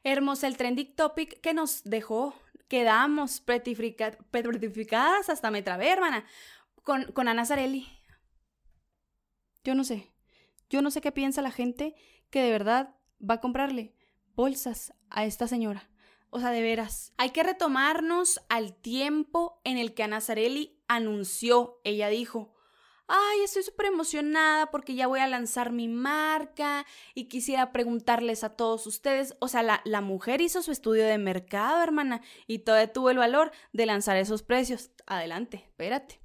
Hermosa 0.03 0.47
el 0.47 0.57
trending 0.57 0.97
topic 0.97 1.39
que 1.43 1.53
nos 1.53 1.85
dejó. 1.85 2.35
Quedamos 2.67 3.43
petrificadas 3.43 5.29
hasta 5.29 5.51
me 5.51 5.61
trabé, 5.61 5.91
hermana. 5.91 6.25
Con, 6.83 7.13
con 7.13 7.29
Ana 7.29 7.45
Zarelli. 7.45 7.87
Yo 9.65 9.75
no 9.75 9.85
sé. 9.85 10.15
Yo 10.71 10.81
no 10.81 10.91
sé 10.91 11.03
qué 11.03 11.13
piensa 11.13 11.43
la 11.43 11.51
gente 11.51 11.95
que 12.33 12.43
de 12.43 12.51
verdad 12.51 12.97
va 13.21 13.35
a 13.35 13.41
comprarle 13.41 13.95
bolsas 14.35 14.93
a 15.11 15.25
esta 15.25 15.47
señora. 15.47 15.89
O 16.31 16.41
sea, 16.41 16.51
de 16.51 16.63
veras. 16.63 17.13
Hay 17.19 17.31
que 17.31 17.43
retomarnos 17.43 18.41
al 18.49 18.75
tiempo 18.75 19.61
en 19.65 19.77
el 19.77 19.93
que 19.93 20.03
Ana 20.03 20.23
Zarelli 20.23 20.83
anunció, 20.89 21.79
ella 21.85 22.09
dijo, 22.09 22.55
ay, 23.07 23.41
estoy 23.45 23.63
súper 23.63 23.87
emocionada 23.87 24.71
porque 24.71 24.95
ya 24.95 25.07
voy 25.07 25.21
a 25.21 25.27
lanzar 25.27 25.73
mi 25.73 25.89
marca 25.89 26.87
y 27.15 27.29
quisiera 27.29 27.71
preguntarles 27.71 28.45
a 28.45 28.57
todos 28.57 28.87
ustedes, 28.87 29.37
o 29.41 29.49
sea, 29.49 29.63
la, 29.63 29.83
la 29.85 30.01
mujer 30.01 30.41
hizo 30.41 30.63
su 30.63 30.73
estudio 30.73 31.05
de 31.05 31.19
mercado, 31.19 31.83
hermana, 31.83 32.23
y 32.47 32.61
todavía 32.61 32.91
tuvo 32.91 33.11
el 33.11 33.19
valor 33.19 33.53
de 33.75 33.85
lanzar 33.85 34.17
esos 34.17 34.43
precios. 34.43 34.91
Adelante, 35.07 35.59
espérate. 35.59 36.22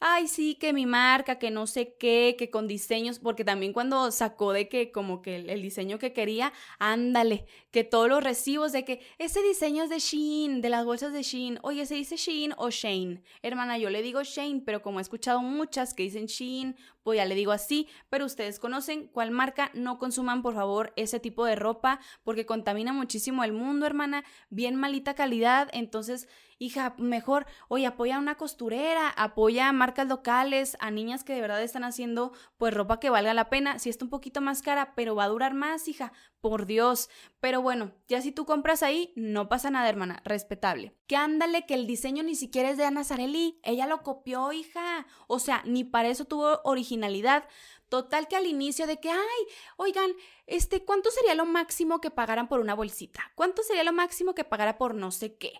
Ay, 0.00 0.28
sí, 0.28 0.54
que 0.54 0.72
mi 0.72 0.86
marca, 0.86 1.38
que 1.38 1.50
no 1.50 1.66
sé 1.66 1.94
qué, 1.98 2.36
que 2.38 2.50
con 2.50 2.68
diseños, 2.68 3.18
porque 3.18 3.44
también 3.44 3.72
cuando 3.72 4.10
sacó 4.10 4.52
de 4.52 4.68
que 4.68 4.92
como 4.92 5.22
que 5.22 5.36
el, 5.36 5.62
diseño 5.62 5.98
que 5.98 6.12
quería, 6.12 6.52
ándale, 6.78 7.46
que 7.70 7.84
todos 7.84 8.08
los 8.08 8.22
recibos 8.22 8.72
de 8.72 8.84
que 8.84 9.00
ese 9.18 9.42
diseño 9.42 9.84
es 9.84 9.90
de 9.90 9.98
Shein, 9.98 10.60
de 10.60 10.68
las 10.68 10.84
bolsas 10.84 11.12
de 11.12 11.22
Shein, 11.22 11.58
oye, 11.62 11.86
¿se 11.86 11.94
dice 11.94 12.16
Shein 12.16 12.54
o 12.56 12.70
Shane? 12.70 13.22
Hermana, 13.42 13.78
yo 13.78 13.90
le 13.90 14.02
digo 14.02 14.22
Shane, 14.22 14.62
pero 14.64 14.82
como 14.82 14.98
he 14.98 15.02
escuchado 15.02 15.42
muchas 15.42 15.94
que 15.94 16.04
dicen 16.04 16.26
Shein, 16.26 16.76
ya 17.14 17.24
le 17.24 17.34
digo 17.34 17.52
así, 17.52 17.88
pero 18.08 18.24
ustedes 18.24 18.58
conocen 18.58 19.08
cuál 19.08 19.30
marca, 19.30 19.70
no 19.74 19.98
consuman 19.98 20.42
por 20.42 20.54
favor 20.54 20.92
ese 20.96 21.20
tipo 21.20 21.44
de 21.44 21.56
ropa 21.56 22.00
porque 22.24 22.46
contamina 22.46 22.92
muchísimo 22.92 23.44
el 23.44 23.52
mundo, 23.52 23.86
hermana, 23.86 24.24
bien 24.50 24.76
malita 24.76 25.14
calidad, 25.14 25.68
entonces 25.72 26.28
hija, 26.58 26.94
mejor, 26.98 27.46
oye, 27.68 27.86
apoya 27.86 28.16
a 28.16 28.18
una 28.18 28.34
costurera, 28.34 29.08
apoya 29.10 29.68
a 29.68 29.72
marcas 29.72 30.08
locales, 30.08 30.76
a 30.80 30.90
niñas 30.90 31.24
que 31.24 31.32
de 31.32 31.40
verdad 31.40 31.62
están 31.62 31.84
haciendo 31.84 32.32
pues 32.56 32.74
ropa 32.74 33.00
que 33.00 33.10
valga 33.10 33.32
la 33.32 33.48
pena, 33.48 33.78
si 33.78 33.90
está 33.90 34.04
un 34.04 34.10
poquito 34.10 34.40
más 34.40 34.62
cara, 34.62 34.94
pero 34.94 35.14
va 35.14 35.24
a 35.24 35.28
durar 35.28 35.54
más, 35.54 35.86
hija, 35.88 36.12
por 36.40 36.66
Dios. 36.66 37.08
Pero 37.40 37.62
bueno, 37.62 37.92
ya 38.08 38.20
si 38.20 38.32
tú 38.32 38.44
compras 38.44 38.82
ahí, 38.82 39.12
no 39.16 39.48
pasa 39.48 39.70
nada, 39.70 39.88
hermana, 39.88 40.20
respetable. 40.24 40.94
Que 41.06 41.16
ándale, 41.16 41.66
que 41.66 41.74
el 41.74 41.86
diseño 41.86 42.22
ni 42.22 42.34
siquiera 42.34 42.70
es 42.70 42.76
de 42.76 42.84
Ana 42.84 43.04
Zarelli, 43.04 43.60
ella 43.62 43.86
lo 43.86 44.02
copió, 44.02 44.52
hija. 44.52 45.06
O 45.26 45.38
sea, 45.38 45.62
ni 45.64 45.84
para 45.84 46.08
eso 46.08 46.24
tuvo 46.24 46.60
originalidad. 46.98 47.44
Total 47.88 48.28
que 48.28 48.36
al 48.36 48.46
inicio 48.46 48.86
de 48.86 49.00
que, 49.00 49.10
ay, 49.10 49.46
oigan, 49.78 50.10
este, 50.46 50.84
¿cuánto 50.84 51.10
sería 51.10 51.34
lo 51.34 51.46
máximo 51.46 52.02
que 52.02 52.10
pagaran 52.10 52.46
por 52.46 52.60
una 52.60 52.74
bolsita? 52.74 53.32
¿Cuánto 53.34 53.62
sería 53.62 53.82
lo 53.82 53.94
máximo 53.94 54.34
que 54.34 54.44
pagara 54.44 54.76
por 54.76 54.94
no 54.94 55.10
sé 55.10 55.36
qué? 55.36 55.54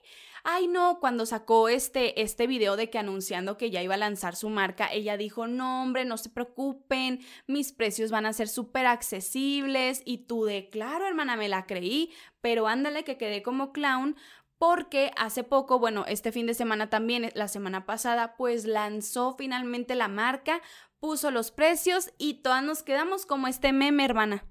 Ay, 0.44 0.68
no, 0.68 0.98
cuando 1.00 1.24
sacó 1.24 1.70
este, 1.70 2.20
este 2.20 2.46
video 2.46 2.76
de 2.76 2.90
que 2.90 2.98
anunciando 2.98 3.56
que 3.56 3.70
ya 3.70 3.82
iba 3.82 3.94
a 3.94 3.98
lanzar 3.98 4.36
su 4.36 4.50
marca, 4.50 4.92
ella 4.92 5.16
dijo, 5.16 5.46
no, 5.46 5.82
hombre, 5.82 6.04
no 6.04 6.18
se 6.18 6.28
preocupen, 6.28 7.20
mis 7.46 7.72
precios 7.72 8.10
van 8.10 8.26
a 8.26 8.34
ser 8.34 8.48
súper 8.48 8.84
accesibles. 8.84 10.02
Y 10.04 10.18
tú 10.26 10.44
de, 10.44 10.68
claro, 10.68 11.06
hermana, 11.06 11.36
me 11.36 11.48
la 11.48 11.64
creí, 11.64 12.12
pero 12.42 12.68
ándale 12.68 13.04
que 13.04 13.16
quedé 13.16 13.42
como 13.42 13.72
clown 13.72 14.16
porque 14.58 15.12
hace 15.16 15.44
poco, 15.44 15.78
bueno, 15.78 16.04
este 16.08 16.32
fin 16.32 16.46
de 16.46 16.54
semana 16.54 16.90
también, 16.90 17.30
la 17.34 17.46
semana 17.46 17.86
pasada, 17.86 18.34
pues 18.36 18.64
lanzó 18.64 19.36
finalmente 19.38 19.94
la 19.94 20.08
marca, 20.08 20.60
puso 21.00 21.30
los 21.30 21.50
precios 21.50 22.12
y 22.18 22.42
todas 22.42 22.62
nos 22.62 22.82
quedamos 22.82 23.26
como 23.26 23.48
este 23.48 23.72
meme, 23.72 24.04
hermana. 24.04 24.44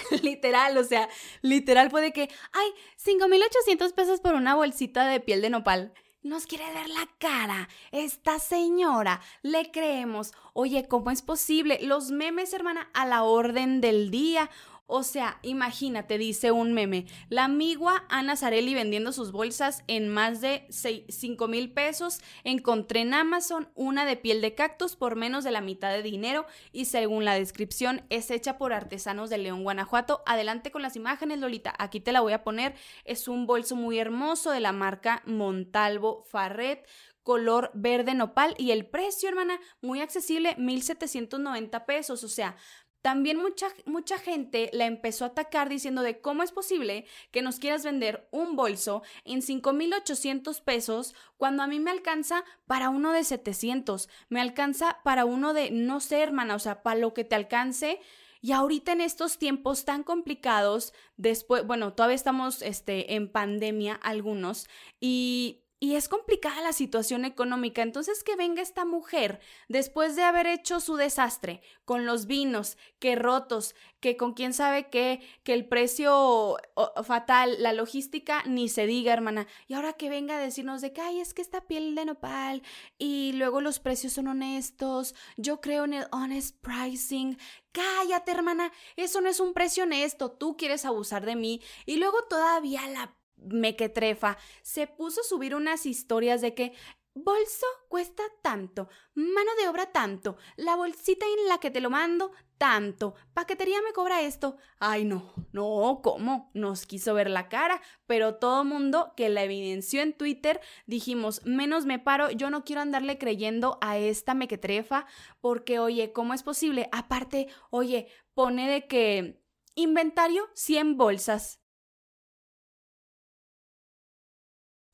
literal, 0.22 0.76
o 0.78 0.84
sea, 0.84 1.08
literal 1.42 1.90
puede 1.90 2.12
que, 2.12 2.28
ay, 2.52 2.68
5.800 3.02 3.92
pesos 3.92 4.20
por 4.20 4.34
una 4.34 4.54
bolsita 4.54 5.06
de 5.06 5.20
piel 5.20 5.42
de 5.42 5.50
nopal. 5.50 5.92
Nos 6.22 6.44
quiere 6.44 6.70
ver 6.74 6.88
la 6.90 7.08
cara. 7.18 7.70
Esta 7.92 8.38
señora, 8.38 9.22
le 9.42 9.70
creemos. 9.70 10.32
Oye, 10.52 10.86
¿cómo 10.86 11.10
es 11.10 11.22
posible? 11.22 11.78
Los 11.80 12.10
memes, 12.10 12.52
hermana, 12.52 12.90
a 12.92 13.06
la 13.06 13.22
orden 13.22 13.80
del 13.80 14.10
día. 14.10 14.50
O 14.92 15.04
sea, 15.04 15.38
imagínate, 15.42 16.18
dice 16.18 16.50
un 16.50 16.72
meme, 16.72 17.06
la 17.28 17.44
amigua 17.44 18.04
Ana 18.08 18.34
Zarelli 18.34 18.74
vendiendo 18.74 19.12
sus 19.12 19.30
bolsas 19.30 19.84
en 19.86 20.08
más 20.08 20.40
de 20.40 20.66
5 20.68 21.46
mil 21.46 21.72
pesos. 21.72 22.18
Encontré 22.42 23.02
en 23.02 23.14
Amazon 23.14 23.68
una 23.76 24.04
de 24.04 24.16
piel 24.16 24.40
de 24.40 24.56
cactus 24.56 24.96
por 24.96 25.14
menos 25.14 25.44
de 25.44 25.52
la 25.52 25.60
mitad 25.60 25.92
de 25.92 26.02
dinero 26.02 26.44
y 26.72 26.86
según 26.86 27.24
la 27.24 27.34
descripción 27.34 28.02
es 28.10 28.32
hecha 28.32 28.58
por 28.58 28.72
artesanos 28.72 29.30
de 29.30 29.38
León, 29.38 29.62
Guanajuato. 29.62 30.24
Adelante 30.26 30.72
con 30.72 30.82
las 30.82 30.96
imágenes, 30.96 31.38
Lolita. 31.38 31.72
Aquí 31.78 32.00
te 32.00 32.10
la 32.10 32.20
voy 32.20 32.32
a 32.32 32.42
poner. 32.42 32.74
Es 33.04 33.28
un 33.28 33.46
bolso 33.46 33.76
muy 33.76 34.00
hermoso 34.00 34.50
de 34.50 34.58
la 34.58 34.72
marca 34.72 35.22
Montalvo 35.24 36.24
Farret 36.24 36.84
color 37.22 37.70
verde 37.74 38.14
nopal 38.14 38.54
y 38.58 38.70
el 38.72 38.86
precio, 38.86 39.28
hermana, 39.28 39.60
muy 39.82 40.00
accesible, 40.00 40.56
1790 40.56 41.84
pesos, 41.86 42.24
o 42.24 42.28
sea, 42.28 42.56
también 43.02 43.38
mucha, 43.38 43.68
mucha 43.86 44.18
gente 44.18 44.70
la 44.72 44.86
empezó 44.86 45.24
a 45.24 45.28
atacar 45.28 45.68
diciendo 45.68 46.02
de 46.02 46.20
cómo 46.20 46.42
es 46.42 46.52
posible 46.52 47.06
que 47.30 47.42
nos 47.42 47.58
quieras 47.58 47.84
vender 47.84 48.28
un 48.30 48.56
bolso 48.56 49.02
en 49.24 49.42
5,800 49.42 50.60
pesos 50.60 51.14
cuando 51.36 51.62
a 51.62 51.66
mí 51.66 51.80
me 51.80 51.90
alcanza 51.90 52.44
para 52.66 52.90
uno 52.90 53.12
de 53.12 53.24
700, 53.24 54.08
me 54.28 54.40
alcanza 54.40 54.98
para 55.02 55.24
uno 55.24 55.54
de, 55.54 55.70
no 55.70 56.00
sé, 56.00 56.20
hermana, 56.20 56.54
o 56.54 56.58
sea, 56.58 56.82
para 56.82 57.00
lo 57.00 57.14
que 57.14 57.24
te 57.24 57.34
alcance. 57.34 58.00
Y 58.42 58.52
ahorita 58.52 58.92
en 58.92 59.02
estos 59.02 59.38
tiempos 59.38 59.84
tan 59.84 60.02
complicados, 60.02 60.94
después, 61.16 61.66
bueno, 61.66 61.92
todavía 61.92 62.16
estamos 62.16 62.62
este, 62.62 63.14
en 63.14 63.30
pandemia 63.30 63.94
algunos, 63.94 64.66
y 64.98 65.60
y 65.80 65.96
es 65.96 66.08
complicada 66.08 66.60
la 66.60 66.74
situación 66.74 67.24
económica. 67.24 67.80
Entonces 67.80 68.22
que 68.22 68.36
venga 68.36 68.60
esta 68.60 68.84
mujer 68.84 69.40
después 69.68 70.14
de 70.14 70.22
haber 70.22 70.46
hecho 70.46 70.78
su 70.78 70.96
desastre 70.96 71.62
con 71.86 72.04
los 72.04 72.26
vinos, 72.26 72.76
que 72.98 73.16
rotos, 73.16 73.74
que 73.98 74.18
con 74.18 74.34
quién 74.34 74.52
sabe 74.52 74.90
qué, 74.90 75.20
que 75.42 75.54
el 75.54 75.66
precio 75.66 76.58
fatal, 77.02 77.62
la 77.62 77.72
logística, 77.72 78.42
ni 78.44 78.68
se 78.68 78.86
diga, 78.86 79.14
hermana. 79.14 79.46
Y 79.66 79.74
ahora 79.74 79.94
que 79.94 80.10
venga 80.10 80.36
a 80.36 80.40
decirnos 80.40 80.82
de 80.82 80.92
que, 80.92 81.00
ay, 81.00 81.20
es 81.20 81.32
que 81.32 81.42
esta 81.42 81.66
piel 81.66 81.94
de 81.94 82.04
nopal 82.04 82.62
y 82.98 83.32
luego 83.32 83.62
los 83.62 83.80
precios 83.80 84.12
son 84.12 84.28
honestos, 84.28 85.14
yo 85.38 85.62
creo 85.62 85.84
en 85.84 85.94
el 85.94 86.06
honest 86.12 86.56
pricing. 86.60 87.38
Cállate, 87.72 88.32
hermana, 88.32 88.70
eso 88.96 89.22
no 89.22 89.30
es 89.30 89.40
un 89.40 89.54
precio 89.54 89.84
honesto, 89.84 90.30
tú 90.30 90.58
quieres 90.58 90.84
abusar 90.84 91.24
de 91.24 91.36
mí. 91.36 91.62
Y 91.86 91.96
luego 91.96 92.24
todavía 92.24 92.86
la 92.88 93.16
mequetrefa, 93.48 94.38
se 94.62 94.86
puso 94.86 95.20
a 95.20 95.24
subir 95.24 95.54
unas 95.54 95.86
historias 95.86 96.40
de 96.40 96.54
que 96.54 96.72
bolso 97.14 97.66
cuesta 97.88 98.22
tanto, 98.42 98.88
mano 99.14 99.50
de 99.60 99.68
obra 99.68 99.86
tanto, 99.86 100.36
la 100.56 100.76
bolsita 100.76 101.26
en 101.26 101.48
la 101.48 101.58
que 101.58 101.70
te 101.70 101.80
lo 101.80 101.90
mando 101.90 102.30
tanto, 102.56 103.14
paquetería 103.34 103.80
me 103.82 103.92
cobra 103.92 104.22
esto. 104.22 104.56
Ay, 104.78 105.04
no, 105.04 105.32
no, 105.52 106.00
¿cómo? 106.02 106.50
Nos 106.54 106.86
quiso 106.86 107.14
ver 107.14 107.30
la 107.30 107.48
cara, 107.48 107.80
pero 108.06 108.36
todo 108.36 108.64
mundo 108.64 109.12
que 109.16 109.28
la 109.28 109.42
evidenció 109.42 110.02
en 110.02 110.12
Twitter 110.12 110.60
dijimos, 110.86 111.44
menos 111.44 111.86
me 111.86 111.98
paro, 111.98 112.30
yo 112.30 112.50
no 112.50 112.64
quiero 112.64 112.82
andarle 112.82 113.18
creyendo 113.18 113.78
a 113.80 113.98
esta 113.98 114.34
mequetrefa, 114.34 115.06
porque 115.40 115.78
oye, 115.78 116.12
¿cómo 116.12 116.34
es 116.34 116.42
posible? 116.42 116.88
Aparte, 116.92 117.48
oye, 117.70 118.08
pone 118.34 118.70
de 118.70 118.86
que 118.86 119.42
inventario 119.74 120.48
100 120.54 120.96
bolsas. 120.96 121.60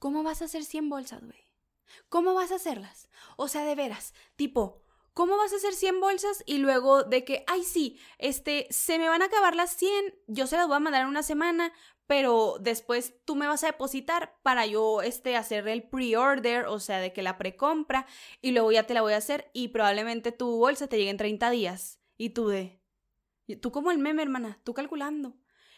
¿Cómo 0.06 0.22
vas 0.22 0.40
a 0.40 0.44
hacer 0.44 0.64
100 0.64 0.88
bolsas, 0.88 1.20
güey? 1.20 1.50
¿Cómo 2.08 2.32
vas 2.32 2.52
a 2.52 2.54
hacerlas? 2.54 3.08
O 3.36 3.48
sea, 3.48 3.64
de 3.64 3.74
veras, 3.74 4.14
tipo, 4.36 4.84
¿cómo 5.14 5.36
vas 5.36 5.52
a 5.52 5.56
hacer 5.56 5.74
100 5.74 5.98
bolsas 5.98 6.44
y 6.46 6.58
luego 6.58 7.02
de 7.02 7.24
que, 7.24 7.42
ay, 7.48 7.64
sí, 7.64 7.98
este, 8.18 8.68
se 8.70 9.00
me 9.00 9.08
van 9.08 9.22
a 9.22 9.24
acabar 9.24 9.56
las 9.56 9.70
100, 9.72 10.14
yo 10.28 10.46
se 10.46 10.56
las 10.56 10.68
voy 10.68 10.76
a 10.76 10.78
mandar 10.78 11.02
en 11.02 11.08
una 11.08 11.24
semana, 11.24 11.72
pero 12.06 12.58
después 12.60 13.14
tú 13.24 13.34
me 13.34 13.48
vas 13.48 13.64
a 13.64 13.66
depositar 13.66 14.38
para 14.44 14.64
yo, 14.64 15.02
este, 15.02 15.34
hacer 15.34 15.66
el 15.66 15.82
pre-order, 15.82 16.66
o 16.66 16.78
sea, 16.78 17.00
de 17.00 17.12
que 17.12 17.22
la 17.24 17.36
precompra, 17.36 18.06
y 18.40 18.52
luego 18.52 18.70
ya 18.70 18.86
te 18.86 18.94
la 18.94 19.02
voy 19.02 19.14
a 19.14 19.16
hacer 19.16 19.50
y 19.54 19.68
probablemente 19.68 20.30
tu 20.30 20.56
bolsa 20.56 20.86
te 20.86 20.98
llegue 20.98 21.10
en 21.10 21.16
30 21.16 21.50
días. 21.50 21.98
Y 22.16 22.30
tú 22.30 22.46
de... 22.46 22.80
Tú 23.60 23.72
como 23.72 23.90
el 23.90 23.98
meme, 23.98 24.22
hermana, 24.22 24.60
tú 24.62 24.72
calculando. 24.72 25.34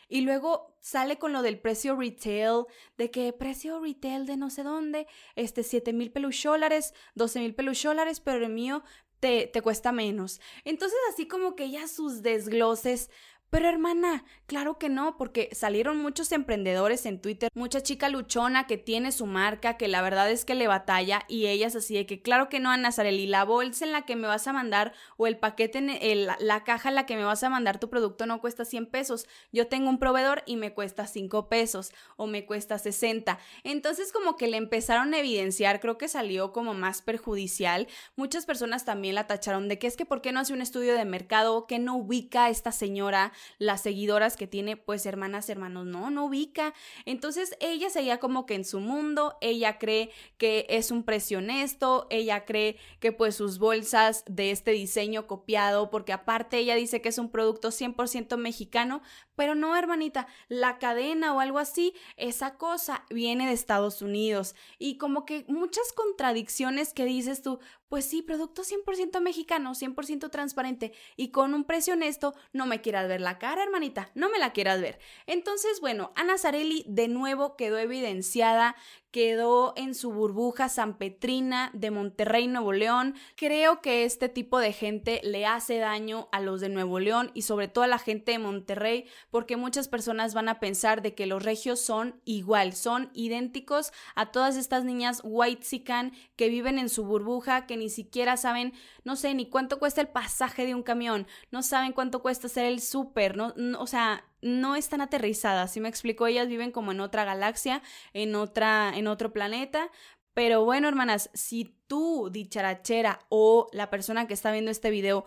Y 0.08 0.22
luego 0.22 0.76
sale 0.80 1.18
con 1.18 1.32
lo 1.32 1.42
del 1.42 1.60
precio 1.60 1.96
retail, 1.96 2.64
de 2.96 3.10
que 3.10 3.32
precio 3.32 3.80
retail 3.80 4.26
de 4.26 4.36
no 4.36 4.50
sé 4.50 4.62
dónde, 4.62 5.06
este 5.36 5.62
7 5.62 5.92
mil 5.92 6.10
pelucholares, 6.10 6.94
12 7.14 7.40
mil 7.40 7.54
pelucholares, 7.54 8.20
pero 8.20 8.44
el 8.44 8.52
mío 8.52 8.82
te, 9.20 9.46
te 9.46 9.62
cuesta 9.62 9.92
menos. 9.92 10.40
Entonces 10.64 10.98
así 11.12 11.26
como 11.26 11.54
que 11.56 11.70
ya 11.70 11.88
sus 11.88 12.22
desgloses 12.22 13.10
pero 13.50 13.68
hermana, 13.68 14.24
claro 14.46 14.78
que 14.78 14.88
no, 14.88 15.16
porque 15.16 15.48
salieron 15.52 15.96
muchos 15.98 16.32
emprendedores 16.32 17.06
en 17.06 17.20
Twitter, 17.20 17.50
mucha 17.54 17.82
chica 17.82 18.08
luchona 18.08 18.66
que 18.66 18.76
tiene 18.76 19.10
su 19.12 19.26
marca, 19.26 19.76
que 19.76 19.88
la 19.88 20.02
verdad 20.02 20.30
es 20.30 20.44
que 20.44 20.54
le 20.54 20.66
batalla 20.66 21.22
y 21.28 21.46
ellas 21.46 21.74
así 21.74 21.94
de 21.94 22.06
que 22.06 22.20
claro 22.20 22.48
que 22.48 22.60
no, 22.60 22.70
Ana 22.70 22.92
Zarelli, 22.92 23.26
la 23.26 23.44
bolsa 23.44 23.84
en 23.84 23.92
la 23.92 24.02
que 24.02 24.16
me 24.16 24.26
vas 24.26 24.46
a 24.46 24.52
mandar 24.52 24.92
o 25.16 25.26
el 25.26 25.38
paquete, 25.38 25.78
en 25.78 26.26
la 26.26 26.64
caja 26.64 26.90
en 26.90 26.94
la 26.94 27.06
que 27.06 27.16
me 27.16 27.24
vas 27.24 27.42
a 27.42 27.48
mandar 27.48 27.80
tu 27.80 27.88
producto 27.88 28.26
no 28.26 28.40
cuesta 28.40 28.64
100 28.64 28.86
pesos. 28.86 29.26
Yo 29.52 29.66
tengo 29.68 29.88
un 29.88 29.98
proveedor 29.98 30.42
y 30.46 30.56
me 30.56 30.74
cuesta 30.74 31.06
5 31.06 31.48
pesos 31.48 31.92
o 32.16 32.26
me 32.26 32.44
cuesta 32.44 32.78
60. 32.78 33.38
Entonces 33.64 34.12
como 34.12 34.36
que 34.36 34.48
le 34.48 34.56
empezaron 34.56 35.14
a 35.14 35.18
evidenciar, 35.18 35.80
creo 35.80 35.98
que 35.98 36.08
salió 36.08 36.52
como 36.52 36.74
más 36.74 37.02
perjudicial. 37.02 37.88
Muchas 38.16 38.46
personas 38.46 38.84
también 38.84 39.14
la 39.14 39.26
tacharon 39.26 39.68
de 39.68 39.78
que 39.78 39.86
es 39.86 39.96
que 39.96 40.06
por 40.06 40.20
qué 40.20 40.32
no 40.32 40.40
hace 40.40 40.52
un 40.52 40.62
estudio 40.62 40.94
de 40.94 41.04
mercado, 41.04 41.66
que 41.66 41.78
no 41.78 41.96
ubica 41.96 42.44
a 42.44 42.50
esta 42.50 42.72
señora 42.72 43.32
las 43.58 43.82
seguidoras 43.82 44.36
que 44.36 44.46
tiene, 44.46 44.76
pues 44.76 45.06
hermanas, 45.06 45.48
hermanos, 45.48 45.86
no, 45.86 46.10
no 46.10 46.26
ubica. 46.26 46.74
Entonces 47.04 47.56
ella 47.60 47.90
seguía 47.90 48.18
como 48.18 48.46
que 48.46 48.54
en 48.54 48.64
su 48.64 48.80
mundo, 48.80 49.36
ella 49.40 49.78
cree 49.78 50.10
que 50.36 50.66
es 50.68 50.90
un 50.90 51.02
precio 51.02 51.38
honesto, 51.38 52.06
ella 52.10 52.44
cree 52.44 52.76
que 53.00 53.12
pues 53.12 53.36
sus 53.36 53.58
bolsas 53.58 54.24
de 54.26 54.50
este 54.50 54.72
diseño 54.72 55.26
copiado, 55.26 55.90
porque 55.90 56.12
aparte 56.12 56.58
ella 56.58 56.74
dice 56.74 57.00
que 57.00 57.08
es 57.08 57.18
un 57.18 57.30
producto 57.30 57.68
100% 57.68 58.36
mexicano, 58.36 59.02
pero 59.34 59.54
no, 59.54 59.76
hermanita, 59.76 60.26
la 60.48 60.78
cadena 60.78 61.32
o 61.32 61.40
algo 61.40 61.58
así, 61.58 61.94
esa 62.16 62.56
cosa 62.56 63.04
viene 63.08 63.46
de 63.46 63.52
Estados 63.52 64.02
Unidos. 64.02 64.56
Y 64.78 64.98
como 64.98 65.24
que 65.24 65.44
muchas 65.48 65.92
contradicciones 65.92 66.92
que 66.92 67.04
dices 67.04 67.42
tú, 67.42 67.60
Pues 67.88 68.04
sí, 68.04 68.20
producto 68.20 68.62
100% 68.64 69.20
mexicano, 69.20 69.74
100% 69.74 70.30
transparente 70.30 70.92
y 71.16 71.30
con 71.30 71.54
un 71.54 71.64
precio 71.64 71.94
honesto, 71.94 72.34
no 72.52 72.66
me 72.66 72.82
quieras 72.82 73.08
ver 73.08 73.22
la 73.22 73.38
cara, 73.38 73.62
hermanita, 73.62 74.10
no 74.14 74.28
me 74.28 74.38
la 74.38 74.52
quieras 74.52 74.80
ver. 74.80 74.98
Entonces, 75.26 75.80
bueno, 75.80 76.12
Ana 76.14 76.36
Zarelli 76.36 76.84
de 76.86 77.08
nuevo 77.08 77.56
quedó 77.56 77.78
evidenciada 77.78 78.76
quedó 79.18 79.72
en 79.74 79.96
su 79.96 80.12
burbuja 80.12 80.68
San 80.68 80.96
Petrina 80.96 81.72
de 81.74 81.90
Monterrey, 81.90 82.46
Nuevo 82.46 82.72
León. 82.72 83.16
Creo 83.34 83.80
que 83.80 84.04
este 84.04 84.28
tipo 84.28 84.60
de 84.60 84.72
gente 84.72 85.20
le 85.24 85.44
hace 85.44 85.78
daño 85.78 86.28
a 86.30 86.40
los 86.40 86.60
de 86.60 86.68
Nuevo 86.68 87.00
León 87.00 87.32
y 87.34 87.42
sobre 87.42 87.66
todo 87.66 87.82
a 87.82 87.88
la 87.88 87.98
gente 87.98 88.30
de 88.30 88.38
Monterrey 88.38 89.06
porque 89.32 89.56
muchas 89.56 89.88
personas 89.88 90.34
van 90.34 90.48
a 90.48 90.60
pensar 90.60 91.02
de 91.02 91.16
que 91.16 91.26
los 91.26 91.42
regios 91.42 91.80
son 91.80 92.20
igual, 92.26 92.74
son 92.74 93.10
idénticos 93.12 93.90
a 94.14 94.30
todas 94.30 94.56
estas 94.56 94.84
niñas 94.84 95.20
white 95.24 95.64
sican 95.64 96.12
que 96.36 96.48
viven 96.48 96.78
en 96.78 96.88
su 96.88 97.04
burbuja, 97.04 97.66
que 97.66 97.76
ni 97.76 97.90
siquiera 97.90 98.36
saben, 98.36 98.72
no 99.02 99.16
sé, 99.16 99.34
ni 99.34 99.46
cuánto 99.46 99.80
cuesta 99.80 100.00
el 100.00 100.08
pasaje 100.10 100.64
de 100.64 100.76
un 100.76 100.84
camión, 100.84 101.26
no 101.50 101.64
saben 101.64 101.90
cuánto 101.90 102.22
cuesta 102.22 102.46
hacer 102.46 102.66
el 102.66 102.80
súper, 102.80 103.36
no, 103.36 103.52
o 103.80 103.86
sea, 103.88 104.24
no 104.40 104.76
están 104.76 105.00
aterrizadas, 105.00 105.72
¿sí 105.72 105.80
me 105.80 105.88
explico? 105.88 106.26
Ellas 106.26 106.48
viven 106.48 106.70
como 106.70 106.92
en 106.92 107.00
otra 107.00 107.24
galaxia, 107.24 107.82
en 108.12 108.34
otra, 108.34 108.92
en 108.94 109.06
otro 109.06 109.32
planeta. 109.32 109.90
Pero 110.34 110.64
bueno, 110.64 110.88
hermanas, 110.88 111.30
si 111.34 111.76
tú, 111.86 112.30
dicharachera, 112.30 113.20
o 113.28 113.68
la 113.72 113.90
persona 113.90 114.26
que 114.26 114.34
está 114.34 114.52
viendo 114.52 114.70
este 114.70 114.90
video, 114.90 115.26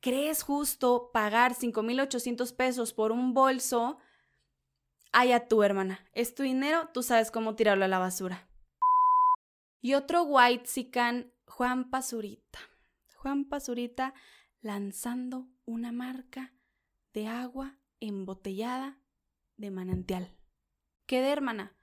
crees 0.00 0.42
justo 0.42 1.10
pagar 1.12 1.54
5,800 1.54 2.52
pesos 2.52 2.92
por 2.92 3.12
un 3.12 3.34
bolso, 3.34 3.98
allá 5.12 5.46
tú, 5.46 5.62
hermana. 5.62 6.04
Es 6.12 6.34
tu 6.34 6.42
dinero, 6.42 6.88
tú 6.92 7.02
sabes 7.02 7.30
cómo 7.30 7.54
tirarlo 7.54 7.84
a 7.84 7.88
la 7.88 7.98
basura. 7.98 8.48
Y 9.80 9.94
otro 9.94 10.24
white 10.24 10.66
sican, 10.66 11.32
Juan 11.46 11.88
Pazurita. 11.90 12.58
Juan 13.16 13.44
Pazurita 13.44 14.14
lanzando 14.60 15.48
una 15.64 15.92
marca 15.92 16.52
de 17.12 17.26
agua 17.26 17.77
embotellada 18.00 18.98
de 19.56 19.70
manantial. 19.70 20.34
Quedé, 21.06 21.30
hermana. 21.30 21.74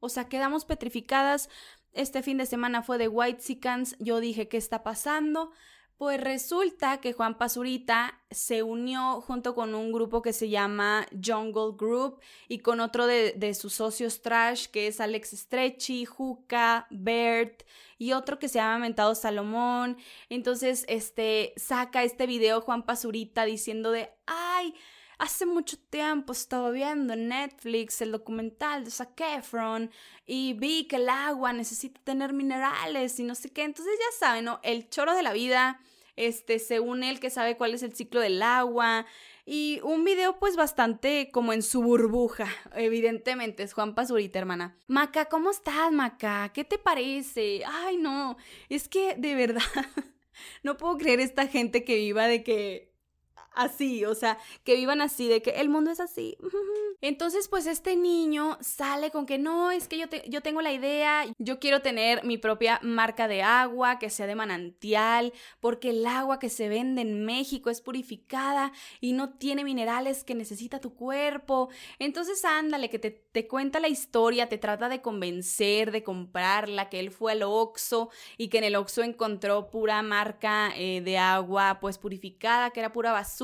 O 0.00 0.08
sea, 0.08 0.28
quedamos 0.28 0.64
petrificadas. 0.64 1.48
Este 1.92 2.22
fin 2.22 2.38
de 2.38 2.46
semana 2.46 2.82
fue 2.82 2.98
de 2.98 3.08
White 3.08 3.40
Sicans. 3.40 3.96
Yo 3.98 4.20
dije, 4.20 4.48
¿qué 4.48 4.56
está 4.56 4.82
pasando? 4.82 5.52
Pues 5.96 6.20
resulta 6.20 7.00
que 7.00 7.12
Juan 7.12 7.38
Pazurita 7.38 8.20
se 8.30 8.64
unió 8.64 9.20
junto 9.20 9.54
con 9.54 9.76
un 9.76 9.92
grupo 9.92 10.22
que 10.22 10.32
se 10.32 10.48
llama 10.48 11.06
Jungle 11.12 11.76
Group 11.78 12.20
y 12.48 12.58
con 12.58 12.80
otro 12.80 13.06
de, 13.06 13.54
sus 13.54 13.74
socios 13.74 14.20
trash 14.20 14.66
que 14.66 14.88
es 14.88 15.00
Alex 15.00 15.30
Stretchy, 15.30 16.04
Juca, 16.04 16.88
Bert 16.90 17.62
y 17.96 18.12
otro 18.12 18.40
que 18.40 18.48
se 18.48 18.58
llama 18.58 18.80
Mentado 18.80 19.14
Salomón. 19.14 19.96
Entonces, 20.28 20.84
este, 20.88 21.54
saca 21.56 22.02
este 22.02 22.26
video 22.26 22.60
Juan 22.60 22.84
Pazurita 22.84 23.44
diciendo 23.44 23.92
de, 23.92 24.10
ay, 24.26 24.74
Hace 25.18 25.46
mucho 25.46 25.76
tiempo 25.90 26.32
estaba 26.32 26.70
viendo 26.70 27.12
en 27.12 27.28
Netflix 27.28 28.00
el 28.00 28.12
documental 28.12 28.84
de 28.84 28.90
Zac 28.90 29.20
Efron 29.20 29.90
y 30.26 30.54
vi 30.54 30.84
que 30.84 30.96
el 30.96 31.08
agua 31.08 31.52
necesita 31.52 32.00
tener 32.02 32.32
minerales 32.32 33.18
y 33.20 33.24
no 33.24 33.34
sé 33.34 33.50
qué. 33.50 33.62
Entonces 33.62 33.94
ya 33.98 34.18
saben, 34.18 34.46
¿no? 34.46 34.60
El 34.62 34.88
choro 34.88 35.14
de 35.14 35.22
la 35.22 35.32
vida, 35.32 35.80
este, 36.16 36.58
según 36.58 37.04
él 37.04 37.20
que 37.20 37.30
sabe 37.30 37.56
cuál 37.56 37.74
es 37.74 37.82
el 37.82 37.94
ciclo 37.94 38.20
del 38.20 38.42
agua. 38.42 39.06
Y 39.46 39.80
un 39.84 40.04
video 40.04 40.38
pues 40.38 40.56
bastante 40.56 41.30
como 41.30 41.52
en 41.52 41.62
su 41.62 41.82
burbuja, 41.82 42.48
evidentemente, 42.74 43.62
es 43.62 43.74
Juan 43.74 43.94
Pazurita, 43.94 44.38
hermana. 44.38 44.78
Maca, 44.86 45.26
¿cómo 45.26 45.50
estás, 45.50 45.92
Maca? 45.92 46.50
¿Qué 46.54 46.64
te 46.64 46.78
parece? 46.78 47.62
Ay, 47.66 47.98
no, 47.98 48.38
es 48.70 48.88
que 48.88 49.16
de 49.16 49.34
verdad, 49.34 49.60
no 50.62 50.78
puedo 50.78 50.96
creer 50.96 51.20
esta 51.20 51.46
gente 51.46 51.84
que 51.84 51.96
viva 51.96 52.26
de 52.26 52.42
que 52.42 52.93
así, 53.54 54.04
o 54.04 54.14
sea, 54.14 54.38
que 54.64 54.76
vivan 54.76 55.00
así, 55.00 55.28
de 55.28 55.42
que 55.42 55.50
el 55.50 55.68
mundo 55.68 55.90
es 55.90 56.00
así. 56.00 56.36
Entonces, 57.00 57.48
pues 57.48 57.66
este 57.66 57.96
niño 57.96 58.56
sale 58.60 59.10
con 59.10 59.26
que 59.26 59.38
no, 59.38 59.70
es 59.70 59.88
que 59.88 59.98
yo, 59.98 60.06
yo 60.26 60.40
tengo 60.40 60.62
la 60.62 60.72
idea, 60.72 61.24
yo 61.38 61.58
quiero 61.58 61.82
tener 61.82 62.24
mi 62.24 62.38
propia 62.38 62.80
marca 62.82 63.28
de 63.28 63.42
agua 63.42 63.98
que 63.98 64.10
sea 64.10 64.26
de 64.26 64.34
manantial, 64.34 65.32
porque 65.60 65.90
el 65.90 66.06
agua 66.06 66.38
que 66.38 66.48
se 66.48 66.68
vende 66.68 67.02
en 67.02 67.24
México 67.24 67.70
es 67.70 67.80
purificada 67.80 68.72
y 69.00 69.12
no 69.12 69.34
tiene 69.34 69.64
minerales 69.64 70.24
que 70.24 70.34
necesita 70.34 70.80
tu 70.80 70.94
cuerpo. 70.94 71.68
Entonces, 71.98 72.44
ándale, 72.44 72.88
que 72.88 72.98
te, 72.98 73.10
te 73.10 73.46
cuenta 73.46 73.80
la 73.80 73.88
historia, 73.88 74.48
te 74.48 74.58
trata 74.58 74.88
de 74.88 75.02
convencer 75.02 75.90
de 75.90 76.02
comprarla, 76.02 76.88
que 76.88 77.00
él 77.00 77.10
fue 77.10 77.32
al 77.32 77.42
Oxxo 77.42 78.10
y 78.38 78.48
que 78.48 78.58
en 78.58 78.64
el 78.64 78.76
Oxxo 78.76 79.02
encontró 79.02 79.70
pura 79.70 80.02
marca 80.02 80.72
eh, 80.76 81.00
de 81.02 81.18
agua 81.18 81.78
pues 81.80 81.98
purificada, 81.98 82.70
que 82.70 82.80
era 82.80 82.92
pura 82.92 83.12
basura 83.12 83.43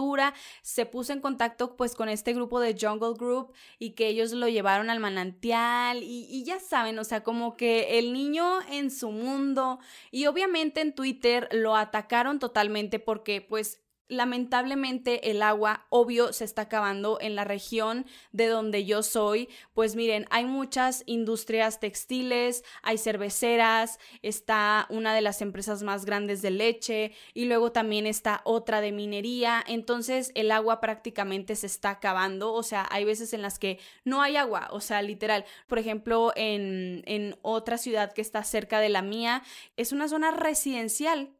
se 0.62 0.86
puso 0.86 1.12
en 1.12 1.20
contacto 1.20 1.76
pues 1.76 1.94
con 1.94 2.08
este 2.08 2.32
grupo 2.32 2.60
de 2.60 2.76
Jungle 2.80 3.14
Group 3.18 3.52
y 3.78 3.90
que 3.90 4.08
ellos 4.08 4.32
lo 4.32 4.48
llevaron 4.48 4.90
al 4.90 5.00
manantial 5.00 6.02
y, 6.02 6.26
y 6.28 6.44
ya 6.44 6.60
saben, 6.60 6.98
o 6.98 7.04
sea, 7.04 7.22
como 7.22 7.56
que 7.56 7.98
el 7.98 8.12
niño 8.12 8.60
en 8.70 8.90
su 8.90 9.10
mundo 9.10 9.78
y 10.10 10.26
obviamente 10.26 10.80
en 10.80 10.94
Twitter 10.94 11.48
lo 11.52 11.76
atacaron 11.76 12.38
totalmente 12.38 12.98
porque 12.98 13.40
pues 13.40 13.80
lamentablemente 14.10 15.30
el 15.30 15.40
agua, 15.40 15.86
obvio, 15.88 16.32
se 16.32 16.44
está 16.44 16.62
acabando 16.62 17.18
en 17.20 17.36
la 17.36 17.44
región 17.44 18.04
de 18.32 18.48
donde 18.48 18.84
yo 18.84 19.02
soy. 19.02 19.48
Pues 19.72 19.96
miren, 19.96 20.26
hay 20.30 20.44
muchas 20.44 21.04
industrias 21.06 21.80
textiles, 21.80 22.64
hay 22.82 22.98
cerveceras, 22.98 23.98
está 24.22 24.86
una 24.90 25.14
de 25.14 25.22
las 25.22 25.40
empresas 25.40 25.82
más 25.82 26.04
grandes 26.04 26.42
de 26.42 26.50
leche 26.50 27.12
y 27.32 27.44
luego 27.44 27.72
también 27.72 28.06
está 28.06 28.42
otra 28.44 28.80
de 28.80 28.92
minería. 28.92 29.64
Entonces 29.66 30.32
el 30.34 30.50
agua 30.50 30.80
prácticamente 30.80 31.54
se 31.56 31.66
está 31.66 31.90
acabando. 31.90 32.52
O 32.52 32.62
sea, 32.62 32.86
hay 32.90 33.04
veces 33.04 33.32
en 33.32 33.42
las 33.42 33.58
que 33.58 33.78
no 34.04 34.22
hay 34.22 34.36
agua, 34.36 34.68
o 34.72 34.80
sea, 34.80 35.02
literal. 35.02 35.44
Por 35.68 35.78
ejemplo, 35.78 36.32
en, 36.34 37.02
en 37.06 37.38
otra 37.42 37.78
ciudad 37.78 38.12
que 38.12 38.20
está 38.20 38.42
cerca 38.42 38.80
de 38.80 38.88
la 38.88 39.02
mía, 39.02 39.42
es 39.76 39.92
una 39.92 40.08
zona 40.08 40.32
residencial 40.32 41.30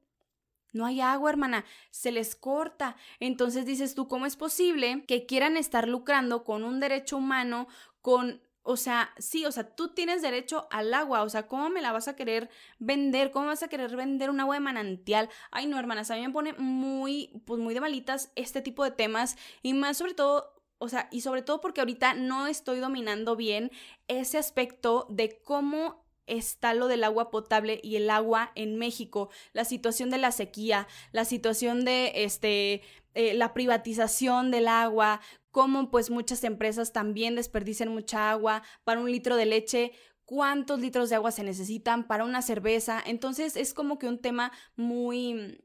no 0.73 0.87
hay 0.87 1.01
agua, 1.01 1.31
hermana, 1.31 1.65
se 1.91 2.13
les 2.13 2.35
corta. 2.37 2.97
Entonces 3.19 3.67
dices 3.67 3.95
tú, 3.95 4.09
¿cómo 4.09 4.27
es 4.27 4.37
posible 4.37 5.05
que 5.07 5.27
quieran 5.27 5.57
estar 5.57 5.89
lucrando 5.89 6.45
con 6.45 6.65
un 6.65 6.81
derecho 6.81 7.17
humano, 7.17 7.69
con, 8.03 8.41
o 8.63 8.77
sea, 8.77 9.13
sí, 9.19 9.45
o 9.47 9.53
sea, 9.53 9.75
tú 9.75 9.95
tienes 9.95 10.23
derecho 10.23 10.69
al 10.71 10.93
agua, 10.95 11.23
o 11.23 11.29
sea, 11.29 11.47
¿cómo 11.47 11.71
me 11.71 11.83
la 11.83 11.93
vas 11.93 12.09
a 12.09 12.17
querer 12.17 12.51
vender? 12.79 13.31
¿Cómo 13.31 13.47
vas 13.47 13.63
a 13.63 13.69
querer 13.69 13.97
vender 13.97 14.31
un 14.31 14.41
agua 14.41 14.55
de 14.55 14.61
manantial? 14.61 15.29
Ay, 15.51 15.67
no, 15.67 15.79
hermanas, 15.79 16.11
a 16.11 16.17
mí 16.17 16.23
me 16.23 16.33
pone 16.33 16.53
muy, 16.55 17.43
pues 17.47 17.61
muy 17.61 17.75
de 17.75 17.81
malitas 17.81 18.33
este 18.37 18.63
tipo 18.63 18.85
de 18.85 18.91
temas 18.91 19.37
y 19.63 19.75
más 19.75 19.97
sobre 19.97 20.15
todo 20.15 20.61
o 20.83 20.89
sea, 20.89 21.09
y 21.13 21.21
sobre 21.21 21.43
todo 21.43 21.61
porque 21.61 21.83
ahorita 21.83 22.15
no 22.15 22.47
estoy 22.47 22.79
dominando 22.79 23.37
bien 23.37 23.71
ese 24.09 24.39
aspecto 24.39 25.07
de 25.11 25.39
cómo 25.43 26.07
está 26.31 26.75
lo 26.75 26.89
del 26.89 27.05
agua 27.05 27.31
potable 27.31 27.81
y 27.83 27.97
el 27.97 28.11
agua 28.11 28.53
en 28.55 28.77
México, 28.77 29.31
la 29.53 29.65
situación 29.65 30.11
de 30.11 30.19
la 30.19 30.33
sequía, 30.33 30.87
la 31.13 31.25
situación 31.25 31.85
de 31.85 32.13
este 32.25 32.83
eh, 33.15 33.35
la 33.35 33.53
privatización 33.53 34.51
del 34.51 34.69
agua, 34.69 35.21
cómo 35.51 35.91
pues 35.91 36.11
muchas 36.11 36.45
empresas 36.45 36.93
también 36.93 37.35
desperdician 37.35 37.89
mucha 37.89 38.31
agua 38.31 38.63
para 38.85 39.01
un 39.01 39.11
litro 39.11 39.35
de 39.35 39.47
leche, 39.47 39.93
cuántos 40.25 40.79
litros 40.79 41.11
de 41.11 41.17
agua 41.17 41.33
se 41.33 41.43
necesitan 41.43 42.07
para 42.07 42.25
una 42.25 42.41
cerveza. 42.41 43.03
Entonces 43.05 43.57
es 43.57 43.75
como 43.75 43.99
que 43.99 44.07
un 44.07 44.21
tema 44.21 44.53
muy 44.77 45.61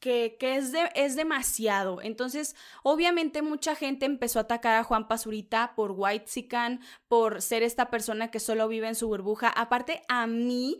que, 0.00 0.36
es, 0.40 0.72
es 0.94 1.14
demasiado. 1.14 2.00
Entonces, 2.02 2.56
obviamente 2.82 3.42
mucha 3.42 3.74
gente 3.74 4.06
empezó 4.06 4.38
a 4.38 4.42
atacar 4.42 4.76
a 4.76 4.84
Juan 4.84 5.06
Pazurita 5.06 5.74
por 5.76 5.92
White 5.94 6.26
Sican, 6.26 6.80
por 7.06 7.42
ser 7.42 7.62
esta 7.62 7.90
persona 7.90 8.30
que 8.30 8.40
solo 8.40 8.66
vive 8.66 8.88
en 8.88 8.94
su 8.94 9.08
burbuja. 9.08 9.48
Aparte, 9.48 10.02
a 10.08 10.26
mí, 10.26 10.78